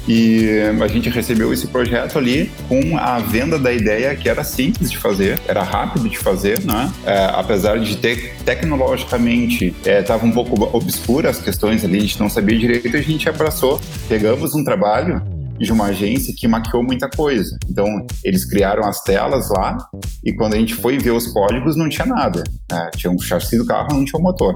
E 0.08 0.60
a 0.82 0.88
gente 0.88 1.10
recebeu 1.10 1.52
esse 1.52 1.66
projeto 1.66 2.18
ali 2.18 2.50
com 2.66 2.96
a 2.96 3.18
venda 3.18 3.58
da 3.58 3.70
ideia 3.70 4.16
que 4.16 4.28
era 4.28 4.42
simples 4.42 4.90
de 4.90 4.96
fazer, 4.96 5.38
era 5.46 5.62
rápido 5.62 6.08
de 6.08 6.18
fazer, 6.18 6.64
né? 6.64 6.90
É, 7.04 7.26
apesar 7.34 7.78
de 7.78 7.96
ter 7.98 8.34
tecnologicamente 8.44 9.74
estava 9.84 10.24
é, 10.24 10.28
um 10.28 10.32
pouco 10.32 10.74
obscura 10.74 11.28
as 11.28 11.38
questões 11.38 11.84
ali, 11.84 11.98
a 11.98 12.00
gente 12.00 12.18
não 12.18 12.30
sabia 12.30 12.58
direito, 12.58 12.96
a 12.96 13.02
gente 13.02 13.28
abraçou, 13.28 13.78
pegamos 14.08 14.54
um 14.54 14.64
trabalho 14.64 15.22
de 15.58 15.72
uma 15.72 15.86
agência 15.86 16.34
que 16.36 16.46
maquiou 16.46 16.82
muita 16.82 17.08
coisa. 17.08 17.56
Então, 17.68 17.86
eles 18.24 18.44
criaram 18.44 18.84
as 18.84 19.02
telas 19.02 19.48
lá 19.50 19.76
e 20.24 20.32
quando 20.32 20.54
a 20.54 20.58
gente 20.58 20.74
foi 20.74 20.98
ver 20.98 21.10
os 21.10 21.26
códigos, 21.28 21.76
não 21.76 21.88
tinha 21.88 22.06
nada. 22.06 22.42
Né? 22.70 22.90
Tinha 22.96 23.10
um 23.10 23.18
chassi 23.18 23.56
do 23.56 23.66
carro, 23.66 23.94
não 23.94 24.04
tinha 24.04 24.18
um 24.18 24.22
motor. 24.22 24.54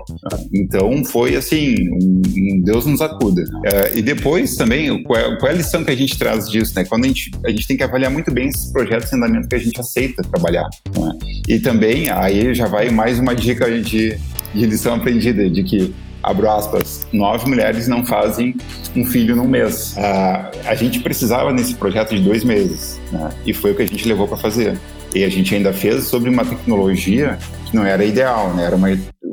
Então, 0.52 1.04
foi 1.04 1.36
assim, 1.36 1.74
um, 1.90 2.22
um 2.26 2.62
Deus 2.62 2.86
nos 2.86 3.00
acuda. 3.00 3.42
É, 3.64 3.98
e 3.98 4.02
depois 4.02 4.56
também, 4.56 5.02
qual 5.02 5.18
é, 5.18 5.36
qual 5.38 5.50
é, 5.50 5.54
a 5.54 5.56
lição 5.56 5.84
que 5.84 5.90
a 5.90 5.96
gente 5.96 6.18
traz 6.18 6.48
disso? 6.48 6.72
Né? 6.76 6.84
Quando 6.84 7.04
a 7.04 7.08
gente, 7.08 7.30
a 7.44 7.50
gente 7.50 7.66
tem 7.66 7.76
que 7.76 7.82
avaliar 7.82 8.10
muito 8.10 8.30
bem 8.32 8.48
esses 8.48 8.70
projetos 8.72 9.12
em 9.12 9.16
andamento 9.16 9.48
que 9.48 9.56
a 9.56 9.58
gente 9.58 9.80
aceita 9.80 10.22
trabalhar. 10.22 10.68
Né? 10.96 11.18
E 11.48 11.58
também, 11.58 12.10
aí 12.10 12.54
já 12.54 12.66
vai 12.66 12.90
mais 12.90 13.18
uma 13.18 13.34
dica 13.34 13.70
de, 13.80 14.18
de 14.54 14.66
lição 14.66 14.94
aprendida, 14.94 15.48
de 15.48 15.62
que 15.62 15.94
abro 16.22 16.50
aspas, 16.50 17.06
nove 17.12 17.48
mulheres 17.48 17.88
não 17.88 18.04
fazem 18.04 18.54
um 18.96 19.04
filho 19.04 19.34
num 19.34 19.48
mês. 19.48 19.96
Uh, 19.96 20.68
a 20.68 20.74
gente 20.74 21.00
precisava 21.00 21.52
nesse 21.52 21.74
projeto 21.74 22.14
de 22.14 22.22
dois 22.22 22.44
meses, 22.44 23.00
né? 23.10 23.30
e 23.44 23.52
foi 23.52 23.72
o 23.72 23.74
que 23.74 23.82
a 23.82 23.86
gente 23.86 24.06
levou 24.06 24.28
para 24.28 24.36
fazer. 24.36 24.78
E 25.14 25.24
a 25.24 25.28
gente 25.28 25.54
ainda 25.54 25.72
fez 25.72 26.04
sobre 26.04 26.30
uma 26.30 26.44
tecnologia 26.44 27.38
que 27.66 27.76
não 27.76 27.84
era 27.84 28.02
ideal, 28.02 28.54
né? 28.54 28.64
Era 28.64 28.76
uma, 28.76 28.88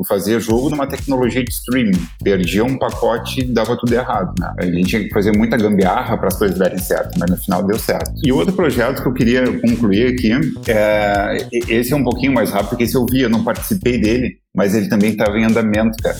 fazer 0.08 0.40
jogo 0.40 0.70
numa 0.70 0.88
tecnologia 0.88 1.44
de 1.44 1.52
streaming. 1.52 2.00
Perdia 2.24 2.64
um 2.64 2.78
pacote 2.78 3.42
e 3.42 3.44
dava 3.44 3.78
tudo 3.78 3.94
errado, 3.94 4.34
né? 4.40 4.54
A 4.58 4.66
gente 4.66 4.90
tinha 4.90 5.04
que 5.04 5.10
fazer 5.10 5.36
muita 5.36 5.58
gambiarra 5.58 6.18
para 6.18 6.28
as 6.28 6.38
coisas 6.38 6.58
darem 6.58 6.78
certo, 6.78 7.18
mas 7.20 7.30
no 7.30 7.38
final 7.38 7.64
deu 7.66 7.78
certo. 7.78 8.12
E 8.24 8.32
outro 8.32 8.54
projeto 8.54 9.02
que 9.02 9.08
eu 9.08 9.14
queria 9.14 9.60
concluir 9.60 10.08
aqui, 10.14 10.32
é, 10.68 11.48
esse 11.70 11.94
é 11.94 11.96
um 11.96 12.04
pouquinho 12.04 12.34
mais 12.34 12.50
rápido, 12.50 12.70
porque 12.70 12.84
esse 12.84 12.96
eu 12.96 13.06
vi, 13.06 13.22
eu 13.22 13.30
não 13.30 13.44
participei 13.44 13.98
dele, 13.98 14.38
mas 14.60 14.76
ele 14.76 14.90
também 14.90 15.12
estava 15.12 15.40
em 15.40 15.46
andamento, 15.46 15.96
cara. 16.04 16.18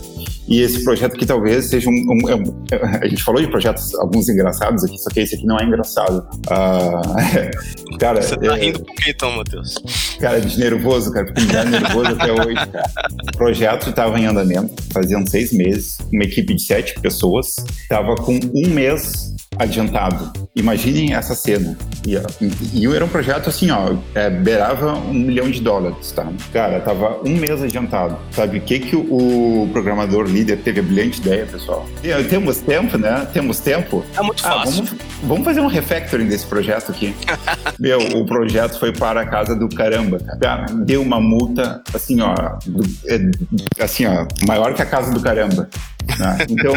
E 0.48 0.62
esse 0.62 0.82
projeto 0.82 1.14
aqui 1.14 1.26
talvez 1.26 1.66
seja 1.66 1.90
um, 1.90 1.94
um, 1.94 2.36
um, 2.36 2.66
A 3.02 3.06
gente 3.06 3.22
falou 3.22 3.42
de 3.42 3.50
projetos, 3.50 3.94
alguns 3.96 4.30
engraçados 4.30 4.82
aqui, 4.86 4.98
só 4.98 5.10
que 5.10 5.20
esse 5.20 5.36
aqui 5.36 5.46
não 5.46 5.60
é 5.60 5.66
engraçado. 5.66 6.26
Uh, 6.48 7.98
cara, 8.00 8.22
Você 8.22 8.38
tá 8.38 8.58
é, 8.58 8.62
rindo 8.62 8.80
por 8.80 8.96
quê 8.96 9.12
então, 9.12 9.36
Matheus? 9.36 9.76
Cara, 10.22 10.40
de 10.40 10.58
nervoso, 10.58 11.12
cara, 11.12 11.26
porque 11.26 11.42
me 11.42 11.48
dá 11.48 11.66
nervoso 11.66 12.12
até 12.12 12.32
hoje, 12.32 12.56
cara. 12.56 12.90
O 13.28 13.38
projeto 13.38 13.90
estava 13.90 14.18
em 14.18 14.26
andamento, 14.26 14.82
faziam 14.94 15.28
seis 15.28 15.52
meses, 15.52 15.98
uma 16.10 16.24
equipe 16.24 16.56
de 16.56 16.62
sete 16.62 16.98
pessoas, 17.02 17.58
estava 17.84 18.16
com 18.16 18.40
um 18.56 18.70
mês 18.70 19.36
adiantado. 19.58 20.32
Imaginem 20.56 21.14
essa 21.14 21.36
cena. 21.36 21.78
E, 22.06 22.16
e, 22.16 22.86
e 22.86 22.96
era 22.96 23.04
um 23.04 23.10
projeto 23.10 23.50
assim, 23.50 23.70
ó, 23.72 23.96
é, 24.16 24.30
beirava 24.30 24.94
um 24.94 25.14
milhão 25.14 25.50
de 25.50 25.62
dólares, 25.62 26.12
tá? 26.12 26.28
Cara, 26.54 26.80
tava 26.80 27.20
um 27.26 27.36
mês 27.36 27.62
adiantado. 27.62 28.18
Sabe 28.32 28.58
o 28.58 28.62
que 28.62 28.80
que 28.80 28.96
o, 28.96 29.64
o 29.64 29.70
programador 29.72 30.26
líder 30.26 30.58
teve 30.58 30.80
a 30.80 30.84
brilhante 30.84 31.20
ideia, 31.20 31.46
pessoal? 31.46 31.86
E, 32.04 32.24
temos 32.24 32.58
tempo, 32.60 32.98
né? 32.98 33.28
Temos 33.34 33.60
tempo. 33.60 34.04
É 34.16 34.22
muito 34.22 34.46
ah, 34.46 34.52
fácil. 34.52 34.86
Vamos, 34.86 35.06
vamos 35.24 35.46
fazer 35.46 35.62
um 35.62 35.68
refactoring 35.68 36.28
desse 36.28 36.46
projeto 36.46 36.92
aqui. 36.92 37.14
Meu, 37.80 38.00
o 38.18 38.26
projeto 38.26 38.80
foi 38.80 38.94
para 38.94 39.22
a 39.22 39.26
casa 39.26 39.56
do 39.56 39.68
caramba, 39.70 40.20
cara. 40.20 40.66
Deu 40.86 41.02
uma 41.02 41.20
multa, 41.20 41.82
assim, 41.94 42.22
ó, 42.22 42.34
do, 42.66 42.84
é, 43.08 43.84
assim, 43.84 44.06
ó, 44.06 44.26
maior 44.46 44.74
que 44.74 44.82
a 44.82 44.86
casa 44.86 45.12
do 45.12 45.20
caramba. 45.20 45.70
Né? 46.18 46.38
Então, 46.50 46.74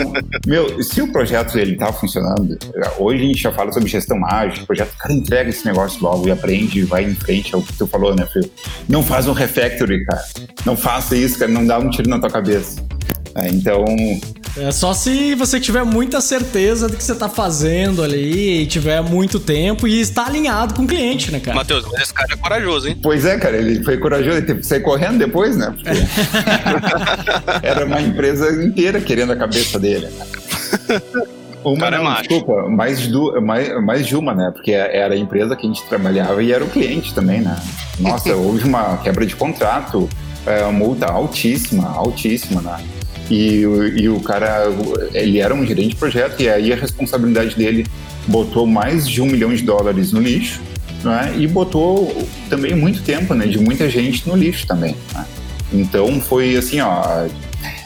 meu, 0.47 0.83
se 0.83 1.01
o 1.03 1.11
projeto 1.11 1.59
ele 1.59 1.77
tá 1.77 1.93
funcionando, 1.93 2.59
hoje 2.99 3.23
a 3.23 3.27
gente 3.27 3.41
já 3.41 3.53
fala 3.53 3.73
sobre 3.73 3.89
gestão 3.89 4.25
ágil, 4.25 4.63
o 4.63 4.67
projeto, 4.67 4.97
cara, 4.97 5.13
entrega 5.13 5.51
esse 5.51 5.65
negócio 5.65 6.03
logo 6.03 6.29
e 6.29 6.31
aprende, 6.31 6.83
vai 6.85 7.05
em 7.05 7.15
frente, 7.15 7.55
é 7.55 7.59
o 7.59 7.63
que 7.63 7.73
tu 7.73 7.87
falou, 7.87 8.15
né, 8.15 8.27
filho? 8.27 8.51
Não 8.89 9.03
faz 9.03 9.27
um 9.27 9.33
refactory, 9.33 10.05
cara. 10.05 10.23
Não 10.65 10.77
faça 10.77 11.17
isso, 11.17 11.39
cara, 11.39 11.51
não 11.51 11.67
dá 11.67 11.79
um 11.79 11.91
tiro 11.91 12.09
na 12.09 12.19
tua 12.19 12.31
cabeça. 12.31 12.85
É, 13.35 13.49
então. 13.49 13.85
É 14.57 14.71
só 14.71 14.93
se 14.93 15.35
você 15.35 15.59
tiver 15.59 15.83
muita 15.85 16.21
certeza 16.21 16.89
do 16.89 16.97
que 16.97 17.03
você 17.03 17.15
tá 17.15 17.29
fazendo 17.29 18.03
ali, 18.03 18.63
e 18.63 18.67
tiver 18.67 19.01
muito 19.01 19.41
tempo 19.41 19.89
e 19.89 20.01
está 20.01 20.27
alinhado 20.27 20.75
com 20.75 20.83
o 20.83 20.87
cliente, 20.87 21.31
né, 21.33 21.41
cara? 21.41 21.57
Matheus, 21.57 21.85
mas 21.91 22.03
esse 22.03 22.13
cara 22.15 22.35
é 22.35 22.37
corajoso, 22.37 22.89
hein? 22.89 22.99
Pois 23.03 23.25
é, 23.25 23.39
cara, 23.39 23.57
ele 23.57 23.83
foi 23.83 23.97
corajoso, 23.97 24.37
ele 24.37 24.47
teve 24.47 24.61
que 24.61 24.67
sair 24.67 24.81
correndo 24.81 25.19
depois, 25.19 25.57
né? 25.57 25.75
Porque 25.75 25.89
era 27.67 27.87
uma 27.87 28.01
empresa 28.01 28.63
inteira 28.63 29.01
querendo 29.01 29.33
a 29.33 29.37
cabeça 29.37 29.79
dele. 29.79 30.07
Né? 30.07 30.27
Uma, 31.65 31.79
cara 31.79 31.99
não, 31.99 32.13
é 32.13 32.19
desculpa, 32.19 32.69
mais 32.69 33.01
de, 33.01 33.41
mais, 33.41 33.83
mais 33.83 34.07
de 34.07 34.17
uma, 34.17 34.35
né? 34.35 34.51
Porque 34.53 34.73
era 34.73 35.15
a 35.15 35.17
empresa 35.17 35.57
que 35.57 35.65
a 35.65 35.69
gente 35.69 35.83
trabalhava 35.87 36.43
e 36.43 36.53
era 36.53 36.63
o 36.63 36.69
cliente 36.69 37.15
também, 37.15 37.41
né? 37.41 37.57
Nossa, 37.99 38.35
houve 38.37 38.65
uma 38.65 38.99
quebra 38.99 39.25
de 39.25 39.37
contrato, 39.37 40.09
é, 40.45 40.63
uma 40.63 40.73
multa 40.73 41.07
altíssima, 41.07 41.89
altíssima, 41.89 42.61
né? 42.61 42.85
E, 43.31 43.63
e 43.97 44.09
o 44.09 44.21
cara, 44.21 44.67
ele 45.15 45.39
era 45.39 45.55
um 45.55 45.65
gerente 45.65 45.91
de 45.91 45.97
projeto 45.97 46.43
e 46.43 46.49
aí 46.49 46.73
a 46.73 46.77
responsabilidade 46.77 47.57
dele 47.57 47.87
botou 48.27 48.67
mais 48.67 49.09
de 49.09 49.21
um 49.21 49.27
milhão 49.27 49.55
de 49.55 49.63
dólares 49.63 50.13
no 50.13 50.21
lixo, 50.21 50.61
né? 51.03 51.35
E 51.39 51.47
botou 51.47 52.27
também 52.49 52.75
muito 52.75 53.03
tempo, 53.03 53.35
né? 53.35 53.47
De 53.47 53.59
muita 53.59 53.89
gente 53.89 54.29
no 54.29 54.37
lixo 54.37 54.67
também. 54.67 54.97
Né? 55.15 55.25
Então 55.73 56.21
foi 56.21 56.57
assim, 56.57 56.81
ó. 56.81 57.27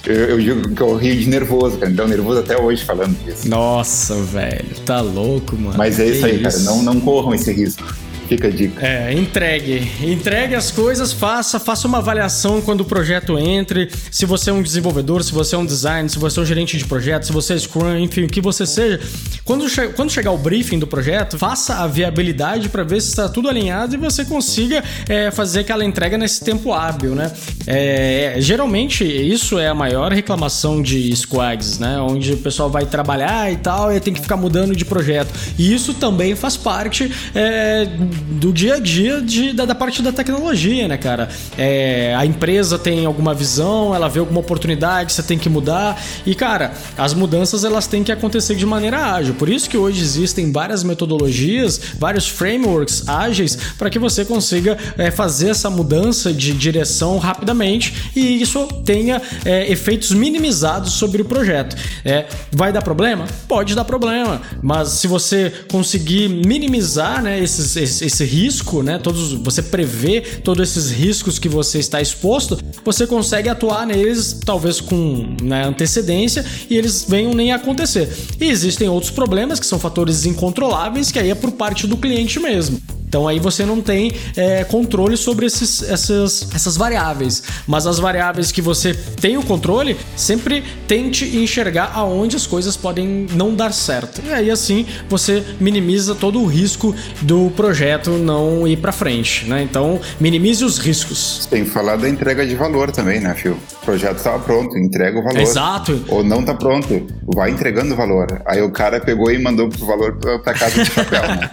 Eu, 0.05 0.15
eu 0.15 0.41
digo 0.41 0.75
que 0.75 0.81
eu 0.81 0.97
rio 0.97 1.17
de 1.17 1.29
nervoso, 1.29 1.79
cara. 1.79 1.91
Então, 1.91 2.07
nervoso 2.07 2.39
até 2.39 2.57
hoje 2.57 2.85
falando 2.85 3.17
disso. 3.25 3.49
Nossa, 3.49 4.15
velho. 4.23 4.65
Tá 4.85 5.01
louco, 5.01 5.57
mano. 5.57 5.77
Mas 5.77 5.99
é 5.99 6.07
isso 6.07 6.25
aí, 6.25 6.41
isso? 6.41 6.43
cara. 6.43 6.59
Não, 6.61 6.83
não 6.83 7.01
corram 7.01 7.35
esse 7.35 7.53
risco. 7.53 7.83
Fica 8.29 8.49
a 8.49 8.51
dica. 8.51 8.85
É, 8.85 9.13
entregue. 9.13 9.89
Entregue 10.03 10.55
as 10.55 10.71
coisas, 10.71 11.13
faça, 11.13 11.61
faça 11.61 11.87
uma 11.87 11.99
avaliação 11.99 12.61
quando 12.61 12.81
o 12.81 12.85
projeto 12.85 13.39
entre. 13.39 13.89
Se 14.11 14.27
você 14.27 14.51
é 14.51 14.53
um 14.53 14.63
desenvolvedor, 14.63 15.23
se 15.23 15.33
você 15.33 15.55
é 15.55 15.59
um 15.59 15.67
designer, 15.67 16.09
se 16.11 16.19
você 16.19 16.41
é 16.41 16.43
um 16.43 16.47
gerente 16.47 16.77
de 16.77 16.85
projeto, 16.85 17.25
se 17.25 17.33
você 17.33 17.55
é 17.55 17.59
Scrum, 17.59 17.97
enfim, 17.99 18.25
o 18.25 18.29
que 18.29 18.41
você 18.41 18.67
seja. 18.67 19.01
Quando, 19.45 19.69
che 19.69 19.89
quando 19.89 20.11
chegar 20.11 20.33
o 20.33 20.39
briefing 20.39 20.79
do 20.79 20.87
projeto, 20.87 21.39
faça 21.39 21.77
a 21.77 21.87
viabilidade 21.87 22.69
para 22.69 22.83
ver 22.83 23.01
se 23.01 23.11
está 23.11 23.29
tudo 23.29 23.49
alinhado 23.49 23.95
e 23.95 23.99
você 23.99 24.25
consiga 24.25 24.83
é, 25.09 25.31
fazer 25.31 25.61
aquela 25.61 25.85
entrega 25.85 26.19
nesse 26.19 26.43
tempo 26.45 26.73
hábil, 26.73 27.15
né? 27.15 27.31
É, 27.67 28.37
geralmente, 28.39 29.05
isso 29.05 29.59
é 29.59 29.69
a 29.69 29.75
maior 29.75 30.13
reclamação 30.13 30.83
de 30.83 31.15
squads, 31.15 31.79
né? 31.79 31.99
Onde 32.01 32.33
o 32.33 32.39
pessoal 32.39 32.69
vai 32.69 32.87
trabalhar 32.87 33.53
e 33.53 33.57
tal 33.57 33.95
e 33.95 34.01
tem 34.01 34.13
que 34.13 34.21
ficar 34.21 34.37
mudando 34.37 34.75
de 34.75 34.85
projeto. 34.85 35.33
E 35.57 35.73
isso 35.73 35.95
também 35.95 36.35
faz 36.35 36.57
parte 36.57 37.13
é, 37.35 37.87
do 38.29 38.53
dia 38.53 38.75
a 38.75 38.79
dia 38.79 39.21
de, 39.21 39.53
da, 39.53 39.65
da 39.65 39.75
parte 39.75 40.03
da 40.03 40.13
tecnologia, 40.13 40.89
né, 40.89 40.97
cara? 40.97 41.29
É, 41.57 42.15
a 42.17 42.25
empresa 42.25 42.79
tem 42.79 43.05
alguma 43.07 43.35
visão, 43.35 43.95
ela 43.95 44.09
vê 44.09 44.19
alguma 44.19 44.41
oportunidade, 44.41 45.13
você 45.13 45.23
tem 45.23 45.39
que 45.39 45.49
mudar. 45.49 46.01
E, 46.25 46.35
cara, 46.35 46.73
as 46.97 47.15
mudanças 47.15 47.65
elas 47.65 47.87
têm 47.87 48.03
que 48.03 48.13
acontecer 48.13 48.55
de 48.55 48.67
maneira 48.67 49.13
ágil. 49.13 49.35
Por 49.35 49.49
isso 49.49 49.69
que 49.69 49.77
hoje 49.77 50.01
existem 50.01 50.53
várias 50.53 50.83
metodologias, 50.83 51.81
vários 51.99 52.29
frameworks 52.29 53.09
ágeis 53.09 53.57
para 53.79 53.91
que 53.91 53.99
você 53.99 54.25
consiga 54.25 54.77
é, 54.97 55.11
fazer 55.11 55.51
essa 55.51 55.71
mudança 55.71 56.33
de 56.33 56.53
direção 56.53 57.19
rapidamente 57.19 58.11
e 58.15 58.41
isso 58.41 58.67
tenha 58.85 59.21
é, 59.45 59.71
efeitos 59.71 60.13
minimizados 60.13 60.93
sobre 60.93 61.23
o 61.23 61.25
projeto. 61.25 61.77
É, 62.05 62.27
vai 62.53 62.73
dar 62.73 62.83
problema? 62.83 63.27
Pode 63.49 63.75
dar 63.75 63.85
problema, 63.85 64.41
mas 64.63 64.89
se 64.89 65.07
você 65.07 65.53
conseguir 65.71 66.29
minimizar 66.29 67.23
né, 67.23 67.39
esses, 67.39 67.77
esse, 67.77 68.06
esse 68.07 68.25
risco, 68.25 68.83
né, 68.83 68.99
todos, 68.99 69.33
você 69.33 69.63
prevê 69.63 70.21
todos 70.21 70.69
esses 70.69 70.91
riscos 70.91 71.39
que 71.39 71.49
você 71.49 71.79
está 71.79 72.01
exposto, 72.01 72.59
você 72.85 73.07
consegue 73.07 73.49
atuar 73.49 73.87
neles 73.87 74.41
talvez 74.45 74.81
com 74.81 75.37
né, 75.43 75.65
antecedência 75.65 76.45
e 76.69 76.77
eles 76.77 77.05
venham 77.09 77.35
nem 77.35 77.53
acontecer. 77.53 78.09
E 78.41 78.47
existem 78.47 78.89
outros 78.89 79.11
problemas 79.11 79.61
que 79.61 79.67
são 79.67 79.79
fatores 79.79 80.25
incontroláveis 80.25 81.11
que 81.11 81.19
aí 81.19 81.31
é 81.31 81.35
por 81.35 81.53
parte 81.53 81.87
do 81.87 81.97
cliente 81.97 82.39
mesmo. 82.39 82.81
Então 83.09 83.27
aí 83.27 83.39
você 83.39 83.65
não 83.65 83.81
tem 83.81 84.13
é, 84.37 84.65
controle 84.65 85.17
sobre 85.17 85.47
esses, 85.47 85.83
essas, 85.83 86.49
essas 86.55 86.77
variáveis. 86.77 87.43
Mas 87.67 87.87
as 87.87 87.99
variáveis 87.99 88.53
que 88.53 88.61
você 88.61 88.95
tem 88.95 89.37
o 89.37 89.43
controle, 89.43 89.97
sempre 90.17 90.63
tente 90.87 91.25
enxergar 91.37 91.93
aonde 91.95 92.37
as 92.37 92.47
coisas 92.47 92.77
podem 92.77 93.27
não 93.33 93.55
dar 93.55 93.73
certo. 93.73 94.21
E 94.27 94.33
aí 94.33 94.51
assim 94.51 94.87
você 95.09 95.45
minimiza 95.61 96.15
todo 96.15 96.41
o 96.41 96.47
risco 96.47 96.95
do 97.23 97.51
projeto 97.57 98.11
não 98.13 98.67
ir 98.67 98.77
para 98.79 98.93
frente, 98.93 99.47
né? 99.47 99.63
Então 99.63 100.01
minimize 100.21 100.65
os 100.65 100.79
riscos. 100.79 101.47
Tem 101.51 101.65
que 101.65 101.71
falar 101.71 101.97
da 101.97 102.09
entrega 102.09 102.47
de 102.47 102.55
valor 102.55 102.91
também, 102.91 103.21
né, 103.21 103.35
Phil? 103.35 103.57
O 103.83 103.85
projeto 103.85 104.17
estava 104.19 104.39
pronto, 104.41 104.77
entrega 104.77 105.19
o 105.19 105.23
valor. 105.23 105.41
Exato. 105.41 106.05
Ou 106.09 106.25
não 106.25 106.45
tá 106.45 106.55
pronto, 106.55 107.07
vai 107.35 107.51
entregando 107.51 107.95
o 107.95 107.97
valor. 107.97 108.27
Aí 108.45 108.61
o 108.61 108.71
cara 108.71 109.01
pegou 109.01 109.31
e 109.31 109.39
mandou 109.39 109.69
o 109.69 109.87
valor 109.87 110.17
para 110.17 110.55
casa 110.55 110.83
de 110.83 110.91
papel, 110.91 111.23
né? 111.23 111.51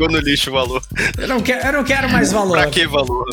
Jogou 0.00 0.16
no 0.16 0.18
lixo 0.18 0.48
o 0.48 0.54
valor. 0.54 0.82
Eu 1.18 1.28
não 1.28 1.42
quero, 1.42 1.66
eu 1.66 1.72
não 1.74 1.84
quero 1.84 2.10
mais 2.10 2.32
valor. 2.32 2.56
Pra 2.56 2.70
que 2.70 2.86
valor? 2.86 3.26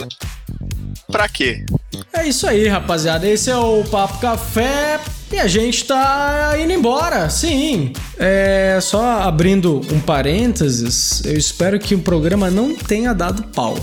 Pra 1.09 1.29
quê? 1.29 1.65
É 2.11 2.27
isso 2.27 2.45
aí, 2.45 2.67
rapaziada. 2.67 3.25
Esse 3.25 3.49
é 3.49 3.55
o 3.55 3.85
Papo 3.85 4.19
Café. 4.19 4.99
E 5.31 5.39
a 5.39 5.47
gente 5.47 5.85
tá 5.85 6.55
indo 6.59 6.73
embora, 6.73 7.29
sim. 7.29 7.93
É 8.17 8.79
só 8.81 9.21
abrindo 9.21 9.79
um 9.93 10.01
parênteses, 10.01 11.23
eu 11.23 11.37
espero 11.37 11.79
que 11.79 11.95
o 11.95 11.99
programa 11.99 12.49
não 12.49 12.75
tenha 12.75 13.13
dado 13.13 13.43
pau 13.43 13.77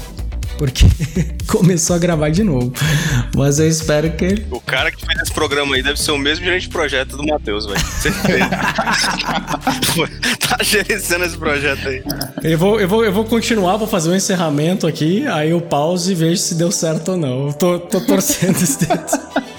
porque 0.59 0.85
começou 1.47 1.97
a 1.97 1.99
gravar 1.99 2.31
de 2.31 2.42
novo. 2.42 2.73
Mas 3.37 3.59
eu 3.59 3.68
espero 3.68 4.11
que. 4.12 4.44
O 4.51 4.61
cara 4.61 4.90
que 4.90 5.05
fez 5.05 5.20
esse 5.20 5.33
programa 5.33 5.77
aí 5.77 5.83
deve 5.83 6.01
ser 6.01 6.12
o 6.12 6.18
mesmo 6.18 6.44
gerente 6.44 6.62
de 6.62 6.68
projeto 6.68 7.16
do 7.16 7.27
Matheus, 7.27 7.66
velho. 7.66 7.79
tá 10.57 10.64
gerenciando 10.64 11.25
esse 11.25 11.37
projeto 11.37 11.88
aí. 11.88 12.03
Eu 12.43 12.59
vou, 12.59 12.81
eu, 12.81 12.88
vou, 12.88 13.05
eu 13.05 13.12
vou 13.12 13.25
continuar, 13.25 13.77
vou 13.77 13.88
fazer 13.88 14.11
um 14.11 14.14
encerramento 14.14 14.87
aqui, 14.87 15.27
aí 15.27 15.51
eu 15.51 15.61
pause 15.61 16.12
e 16.12 16.14
vejo 16.14 16.37
se 16.37 16.55
deu 16.55 16.71
certo 16.71 17.12
ou 17.12 17.17
não. 17.17 17.49
Eu 17.49 17.53
tô, 17.53 17.79
tô 17.79 18.01
torcendo 18.01 18.57
os 18.57 18.77
dedos. 18.77 19.12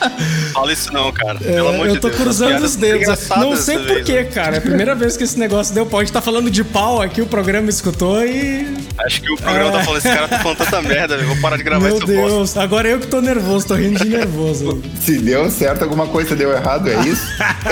Fala 0.53 0.71
isso 0.71 0.91
não, 0.93 1.11
cara. 1.11 1.37
É, 1.41 1.53
Pelo 1.53 1.69
amor 1.69 1.87
eu 1.87 1.93
de 1.95 1.99
tô 1.99 2.09
Deus. 2.09 2.21
cruzando 2.21 2.63
os 2.63 2.75
dedos. 2.75 3.29
Não 3.29 3.55
sei 3.55 3.77
porquê, 3.77 3.93
porquê, 3.95 4.23
cara. 4.25 4.55
É 4.55 4.57
a 4.59 4.61
primeira 4.61 4.95
vez 4.95 5.17
que 5.17 5.23
esse 5.23 5.37
negócio 5.37 5.73
deu 5.73 5.85
pau. 5.85 5.99
A 5.99 6.03
gente 6.03 6.13
tá 6.13 6.21
falando 6.21 6.49
de 6.49 6.63
pau 6.63 7.01
aqui, 7.01 7.21
o 7.21 7.25
programa 7.25 7.69
escutou 7.69 8.23
e. 8.25 8.67
Acho 9.05 9.21
que 9.21 9.31
o 9.31 9.35
programa 9.35 9.71
tá 9.71 9.83
falando, 9.83 9.97
esse 9.99 10.09
cara 10.09 10.27
tá 10.27 10.39
falando 10.39 10.57
tanta 10.57 10.81
merda, 10.81 11.17
velho. 11.17 11.27
Vou 11.27 11.37
parar 11.37 11.57
de 11.57 11.63
gravar 11.63 11.85
Meu 11.87 11.97
esse. 11.97 12.05
Deus, 12.05 12.57
agora 12.57 12.87
eu 12.87 12.99
que 12.99 13.07
tô 13.07 13.19
nervoso, 13.21 13.67
tô 13.67 13.75
rindo 13.75 13.99
de 13.99 14.09
nervoso. 14.09 14.81
Se 15.01 15.17
deu 15.17 15.49
certo, 15.51 15.83
alguma 15.83 16.07
coisa 16.07 16.35
deu 16.35 16.51
errado, 16.51 16.89
é 16.89 16.95
isso? 17.05 17.25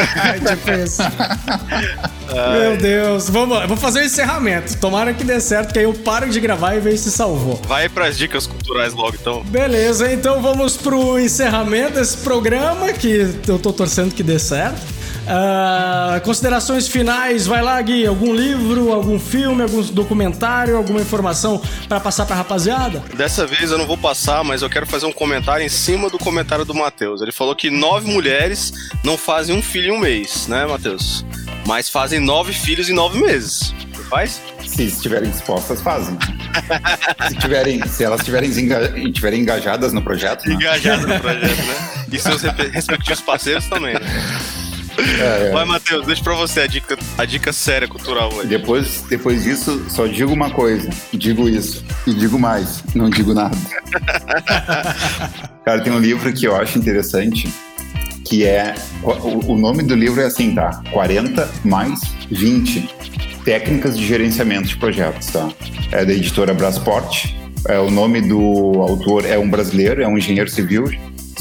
tipo 0.48 0.72
isso. 0.72 1.02
Meu 2.52 2.78
Deus, 2.78 3.30
vamos 3.30 3.58
lá, 3.58 3.66
vou 3.66 3.78
fazer 3.78 4.02
o 4.02 4.06
encerramento. 4.06 4.78
Tomara 4.78 5.14
que 5.14 5.24
dê 5.24 5.40
certo, 5.40 5.72
que 5.74 5.80
aí 5.80 5.86
eu 5.86 5.94
paro 5.94 6.30
de 6.30 6.40
gravar 6.40 6.76
e 6.76 6.80
vejo 6.80 6.98
se 6.98 7.12
salvou. 7.12 7.60
Vai 7.68 7.88
pras 7.88 8.18
dicas 8.18 8.48
culturais 8.48 8.94
logo, 8.94 9.16
então. 9.20 9.44
Beleza, 9.44 10.12
então 10.12 10.42
vamos 10.42 10.76
pro 10.78 11.20
encerramento 11.20 11.94
desse 11.94 12.18
programa, 12.24 12.92
que 12.94 13.36
eu 13.48 13.60
tô 13.60 13.72
torcendo 13.74 14.14
que 14.14 14.24
dê 14.24 14.40
certo. 14.40 14.82
Ah, 15.26 16.20
considerações 16.26 16.88
finais, 16.88 17.48
vai 17.48 17.62
lá, 17.62 17.82
Gui. 17.82 18.06
Algum 18.06 18.34
livro, 18.34 18.92
algum 18.92 19.18
filme, 19.20 19.62
algum 19.64 19.82
documentário, 19.82 20.76
alguma 20.76 21.00
informação 21.02 21.62
pra 21.88 22.00
passar 22.00 22.26
pra 22.26 22.36
rapaziada? 22.36 23.02
Dessa 23.16 23.46
vez 23.48 23.72
eu 23.72 23.78
não 23.78 23.88
vou 23.88 23.98
passar, 23.98 24.44
mas 24.44 24.62
eu 24.62 24.70
quero 24.70 24.86
fazer 24.86 25.06
um 25.06 25.14
comentário 25.14 25.66
em 25.66 25.70
cima 25.70 26.10
do 26.10 26.18
comentário 26.18 26.66
do 26.66 26.74
Matheus. 26.74 27.22
Ele 27.22 27.32
falou 27.32 27.56
que 27.56 27.70
nove 27.70 28.12
mulheres 28.12 28.74
não 29.04 29.18
fazem 29.18 29.56
um 29.56 29.62
filho 29.62 29.94
em 29.94 29.98
um 29.98 30.00
mês, 30.00 30.48
né, 30.48 30.66
Matheus? 30.66 31.26
Mas 31.66 31.88
fazem 31.88 32.20
nove 32.20 32.52
filhos 32.52 32.90
em 32.90 32.94
nove 32.94 33.22
meses. 33.22 33.74
Não 33.96 34.04
faz? 34.06 34.42
Se 34.68 34.84
estiverem 34.84 35.30
dispostas, 35.30 35.82
fazem. 35.82 36.18
se, 37.30 37.36
tiverem, 37.36 37.88
se 37.88 38.04
elas 38.04 38.20
estiverem 38.20 38.50
enga- 38.50 38.92
estiverem 39.00 39.40
engajadas 39.42 39.94
no 39.94 40.02
projeto, 40.02 40.46
né? 40.50 40.56
Engajado 40.56 41.08
no 41.08 41.20
projeto, 41.20 41.62
né? 41.64 42.03
E 42.14 42.20
seus 42.20 42.42
respectivos 42.44 43.22
parceiros 43.22 43.66
também, 43.68 43.96
né? 43.96 44.02
É, 44.98 45.48
é. 45.48 45.52
Vai, 45.52 45.66
Matheus, 45.66 46.06
deixa 46.06 46.24
pra 46.24 46.36
você 46.36 46.62
a 46.62 46.68
dica, 46.68 46.98
a 47.18 47.26
dica 47.26 47.52
séria 47.52 47.88
cultural 47.88 48.32
hoje. 48.32 48.48
Depois, 48.48 49.04
depois 49.10 49.44
disso, 49.44 49.84
só 49.90 50.06
digo 50.06 50.32
uma 50.32 50.52
coisa. 50.52 50.90
Digo 51.12 51.50
isso. 51.50 51.84
E 52.06 52.14
digo 52.14 52.38
mais. 52.38 52.84
Não 52.94 53.10
digo 53.10 53.34
nada. 53.34 53.58
Cara, 55.66 55.82
tem 55.82 55.92
um 55.92 56.00
livro 56.00 56.32
que 56.32 56.46
eu 56.46 56.56
acho 56.56 56.78
interessante, 56.78 57.52
que 58.26 58.46
é... 58.46 58.76
O, 59.02 59.54
o 59.54 59.58
nome 59.58 59.82
do 59.84 59.96
livro 59.96 60.22
é 60.22 60.26
assim, 60.26 60.54
tá? 60.54 60.84
40 60.92 61.50
mais 61.66 62.00
20. 62.30 62.88
Técnicas 63.44 63.98
de 63.98 64.06
gerenciamento 64.06 64.68
de 64.68 64.78
projetos, 64.78 65.28
tá? 65.28 65.50
É 65.92 66.06
da 66.06 66.14
editora 66.14 66.54
Brasport. 66.54 67.34
É, 67.68 67.80
o 67.80 67.90
nome 67.90 68.22
do 68.22 68.40
autor 68.82 69.26
é 69.26 69.40
um 69.40 69.50
brasileiro, 69.50 70.02
é 70.02 70.08
um 70.08 70.18
engenheiro 70.18 70.50
civil. 70.50 70.86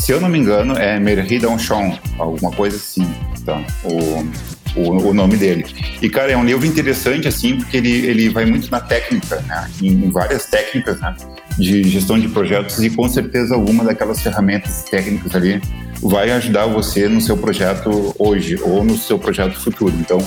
Se 0.02 0.10
eu 0.10 0.20
não 0.20 0.28
me 0.28 0.36
engano, 0.36 0.76
é 0.76 0.98
Merhi 0.98 1.38
Donchon, 1.38 1.96
alguma 2.18 2.50
coisa 2.50 2.76
assim, 2.76 3.08
tá? 3.46 3.64
O, 3.84 4.80
o, 4.80 5.10
o 5.10 5.14
nome 5.14 5.36
dele. 5.36 5.64
E, 6.02 6.10
cara, 6.10 6.32
é 6.32 6.36
um 6.36 6.44
livro 6.44 6.66
interessante, 6.66 7.28
assim, 7.28 7.54
porque 7.56 7.76
ele, 7.76 8.04
ele 8.04 8.28
vai 8.28 8.44
muito 8.44 8.68
na 8.68 8.80
técnica, 8.80 9.40
né? 9.46 9.70
Em, 9.80 10.06
em 10.06 10.10
várias 10.10 10.46
técnicas, 10.46 10.98
né? 10.98 11.14
De 11.56 11.84
gestão 11.84 12.18
de 12.18 12.26
projetos 12.26 12.82
e, 12.82 12.90
com 12.90 13.08
certeza, 13.08 13.54
alguma 13.54 13.84
daquelas 13.84 14.20
ferramentas 14.20 14.82
técnicas 14.90 15.36
ali 15.36 15.62
vai 16.02 16.32
ajudar 16.32 16.66
você 16.66 17.08
no 17.08 17.20
seu 17.20 17.36
projeto 17.36 18.12
hoje 18.18 18.58
ou 18.60 18.84
no 18.84 18.98
seu 18.98 19.20
projeto 19.20 19.54
futuro. 19.54 19.94
Então, 20.00 20.18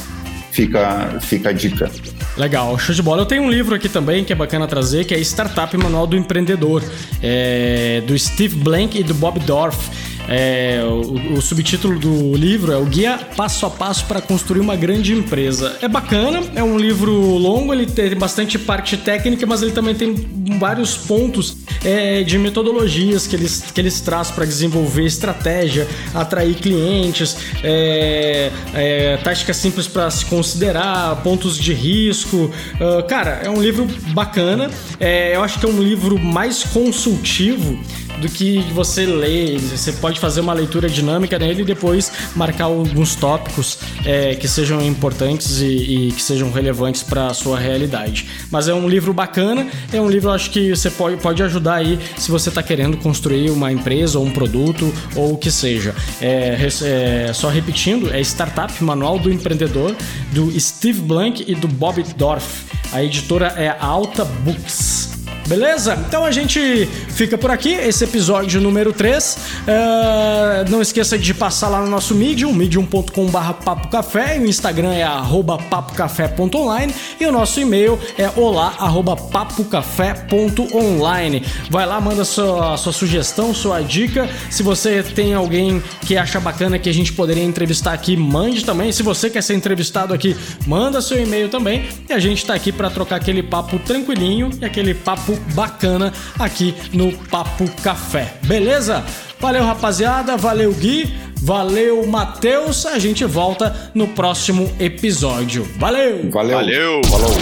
fica, 0.54 1.20
fica 1.20 1.50
a 1.50 1.52
dica. 1.52 1.92
Legal, 2.38 2.78
show 2.78 2.94
de 2.94 3.02
bola. 3.02 3.22
Eu 3.22 3.26
tenho 3.26 3.44
um 3.44 3.50
livro 3.50 3.74
aqui 3.74 3.88
também 3.88 4.24
que 4.24 4.34
é 4.34 4.36
bacana 4.36 4.68
trazer, 4.68 5.06
que 5.06 5.14
é 5.14 5.20
Startup 5.20 5.76
Manual 5.78 6.06
do 6.06 6.18
Empreendedor, 6.18 6.84
é, 7.22 8.02
do 8.06 8.18
Steve 8.18 8.58
Blank 8.58 9.00
e 9.00 9.04
do 9.04 9.14
Bob 9.14 9.40
Dorff. 9.42 9.90
É, 10.28 10.84
o, 10.84 11.38
o 11.38 11.42
subtítulo 11.42 12.00
do 12.00 12.36
livro 12.36 12.72
é 12.72 12.78
o 12.78 12.86
Guia 12.86 13.20
Passo 13.36 13.66
a 13.66 13.70
Passo 13.70 14.06
para 14.06 14.22
Construir 14.22 14.60
uma 14.60 14.76
Grande 14.76 15.14
Empresa. 15.14 15.78
É 15.82 15.88
bacana, 15.88 16.42
é 16.56 16.64
um 16.64 16.78
livro 16.78 17.14
longo, 17.14 17.74
ele 17.74 17.86
tem 17.86 18.16
bastante 18.16 18.58
parte 18.58 18.98
técnica, 18.98 19.46
mas 19.46 19.62
ele 19.62 19.72
também 19.72 19.94
tem 19.94 20.16
vários 20.60 20.96
pontos 20.96 21.58
é, 21.84 22.24
de 22.24 22.38
metodologias 22.38 23.28
que 23.28 23.36
eles, 23.36 23.64
que 23.74 23.80
eles 23.80 24.00
trazem 24.02 24.34
para 24.34 24.46
desenvolver 24.46 25.06
estratégia, 25.06 25.88
atrair 26.14 26.56
clientes, 26.56 27.38
é, 27.64 28.52
é, 28.74 29.18
táticas 29.18 29.58
simples 29.58 29.88
para 29.88 30.10
se 30.10 30.26
considerar, 30.26 31.16
pontos 31.24 31.58
de 31.58 31.74
risco. 31.74 32.52
Ah, 32.80 33.04
cara, 33.04 33.42
é 33.44 33.50
um 33.50 33.62
livro 33.62 33.88
bacana. 34.14 34.70
É, 35.00 35.36
eu 35.36 35.44
acho 35.44 35.60
que 35.60 35.66
é 35.66 35.70
um 35.70 35.82
livro 35.82 36.20
mais 36.20 36.64
consultivo 36.64 37.78
do 38.20 38.30
que 38.30 38.60
você 38.74 39.06
lê. 39.06 39.58
Você 39.58 39.94
pode 39.94 40.20
fazer 40.20 40.42
uma 40.42 40.54
leitura 40.54 40.90
dinâmica 40.90 41.38
nele 41.38 41.62
e 41.62 41.66
depois 41.66 42.12
marcar 42.36 42.66
alguns 42.66 43.16
tópicos 43.16 43.78
é, 44.06 44.36
que 44.36 44.48
sejam 44.48 44.82
importantes 44.82 45.60
e, 45.62 45.66
e 45.66 46.12
que 46.12 46.22
sejam 46.22 46.52
relevantes 46.52 47.04
para 47.04 47.28
a 47.28 47.34
sua 47.34 47.60
realidade. 47.60 48.28
Mas 48.52 48.68
é 48.68 48.74
um 48.74 48.88
livro 48.88 49.14
bacana, 49.14 49.68
é 49.92 50.00
um 50.00 50.10
livro 50.10 50.32
acho 50.32 50.50
que 50.52 50.70
você 50.76 50.90
pode, 50.90 51.18
pode 51.18 51.42
ajudar 51.44 51.76
aí 51.76 52.00
se 52.18 52.32
você 52.32 52.50
está 52.50 52.62
querendo 52.62 52.98
construir 52.98 53.50
uma 53.50 53.72
empresa 53.72 54.20
ou 54.20 54.26
um 54.26 54.32
produto 54.32 54.94
ou 55.16 55.34
o 55.34 55.38
que 55.38 55.52
seja. 55.52 55.96
É, 56.22 56.58
é, 56.84 57.34
só 57.34 57.50
repetindo, 57.50 58.14
é 58.14 58.20
Startup 58.22 58.84
Manual 58.84 59.20
do 59.20 59.32
Empreendedor 59.32 59.96
do 60.32 60.58
Steve 60.60 61.02
Blank 61.02 61.44
e 61.48 61.56
do 61.56 61.68
Bob 61.68 62.04
Dorff. 62.16 62.66
A 62.92 63.04
editora 63.04 63.48
é 63.58 63.76
Alta 63.80 64.24
Books. 64.26 65.15
Beleza? 65.48 66.04
Então 66.08 66.26
a 66.26 66.32
gente 66.32 66.88
fica 67.10 67.38
por 67.38 67.52
aqui, 67.52 67.72
esse 67.72 68.04
episódio 68.04 68.60
número 68.60 68.92
3. 68.92 69.36
Uh, 69.36 70.72
não 70.72 70.82
esqueça 70.82 71.20
de 71.20 71.36
passar 71.36 71.70
lá 71.70 71.82
no 71.82 71.88
nosso 71.88 72.16
Medium, 72.16 72.52
medium.com.br 72.52 73.54
papocafé, 73.64 74.40
o 74.40 74.48
Instagram 74.48 74.94
é 74.94 75.04
arroba 75.04 75.60
papocafé.online 75.60 76.96
e 77.20 77.28
o 77.28 77.32
nosso 77.32 77.60
e-mail 77.60 78.00
é 78.18 78.28
olá 78.36 78.74
arroba 78.80 79.16
papocafé.online. 79.16 81.44
Vai 81.70 81.86
lá, 81.86 82.02
manda 82.02 82.26
sua, 82.26 82.76
sua 82.78 82.92
sugestão, 82.92 83.54
sua 83.54 83.82
dica. 83.82 84.28
Se 84.50 84.64
você 84.64 85.04
tem 85.04 85.36
alguém 85.36 85.80
que 86.02 86.18
acha 86.18 86.40
bacana 86.40 86.80
que 86.80 86.90
a 86.90 86.94
gente 86.94 87.14
poderia 87.14 87.44
entrevistar 87.44 87.94
aqui, 87.94 88.18
mande 88.18 88.66
também. 88.66 88.92
Se 88.92 89.04
você 89.04 89.30
quer 89.30 89.44
ser 89.44 89.54
entrevistado 89.54 90.12
aqui, 90.12 90.36
manda 90.66 91.00
seu 91.02 91.22
e-mail 91.22 91.50
também. 91.50 91.88
E 92.10 92.14
a 92.14 92.20
gente 92.20 92.44
tá 92.44 92.56
aqui 92.56 92.72
para 92.72 92.90
trocar 92.90 93.18
aquele 93.18 93.44
papo 93.44 93.78
tranquilinho 93.78 94.50
e 94.60 94.66
aquele 94.66 94.96
papo 95.36 95.54
bacana 95.54 96.14
aqui 96.40 96.74
no 96.94 97.12
Papo 97.12 97.70
Café. 97.82 98.36
Beleza? 98.44 99.04
Valeu, 99.40 99.64
rapaziada. 99.64 100.38
Valeu, 100.38 100.74
Gui. 100.74 101.14
Valeu, 101.42 102.06
Matheus. 102.08 102.86
A 102.86 102.98
gente 102.98 103.26
volta 103.26 103.92
no 103.94 104.08
próximo 104.08 104.72
episódio. 104.80 105.68
Valeu! 105.78 106.30
Valeu! 106.32 106.58
Valeu! 106.58 107.02
Falou! 107.06 107.38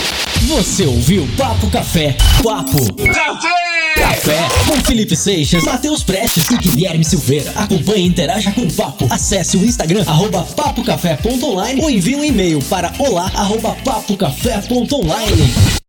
Você 0.48 0.86
ouviu 0.86 1.28
Papo 1.38 1.70
Café? 1.70 2.18
Papo 2.44 2.94
Café! 2.96 3.74
Café 3.96 4.48
com 4.68 4.76
Felipe 4.84 5.16
Seixas, 5.16 5.64
Matheus 5.64 6.04
Prestes 6.04 6.50
e 6.50 6.58
Guilherme 6.58 7.06
Silveira. 7.06 7.52
Acompanhe 7.56 8.04
e 8.04 8.08
interaja 8.08 8.52
com 8.52 8.62
o 8.62 8.74
Papo. 8.74 9.08
Acesse 9.10 9.56
o 9.56 9.64
Instagram, 9.64 10.04
arroba 10.06 10.44
papocafé.online 10.44 11.82
ou 11.82 11.90
envie 11.90 12.16
um 12.16 12.26
e-mail 12.26 12.60
para 12.70 12.92
olá, 13.00 13.32
arroba 13.36 13.76
papocafé.online. 13.86 15.82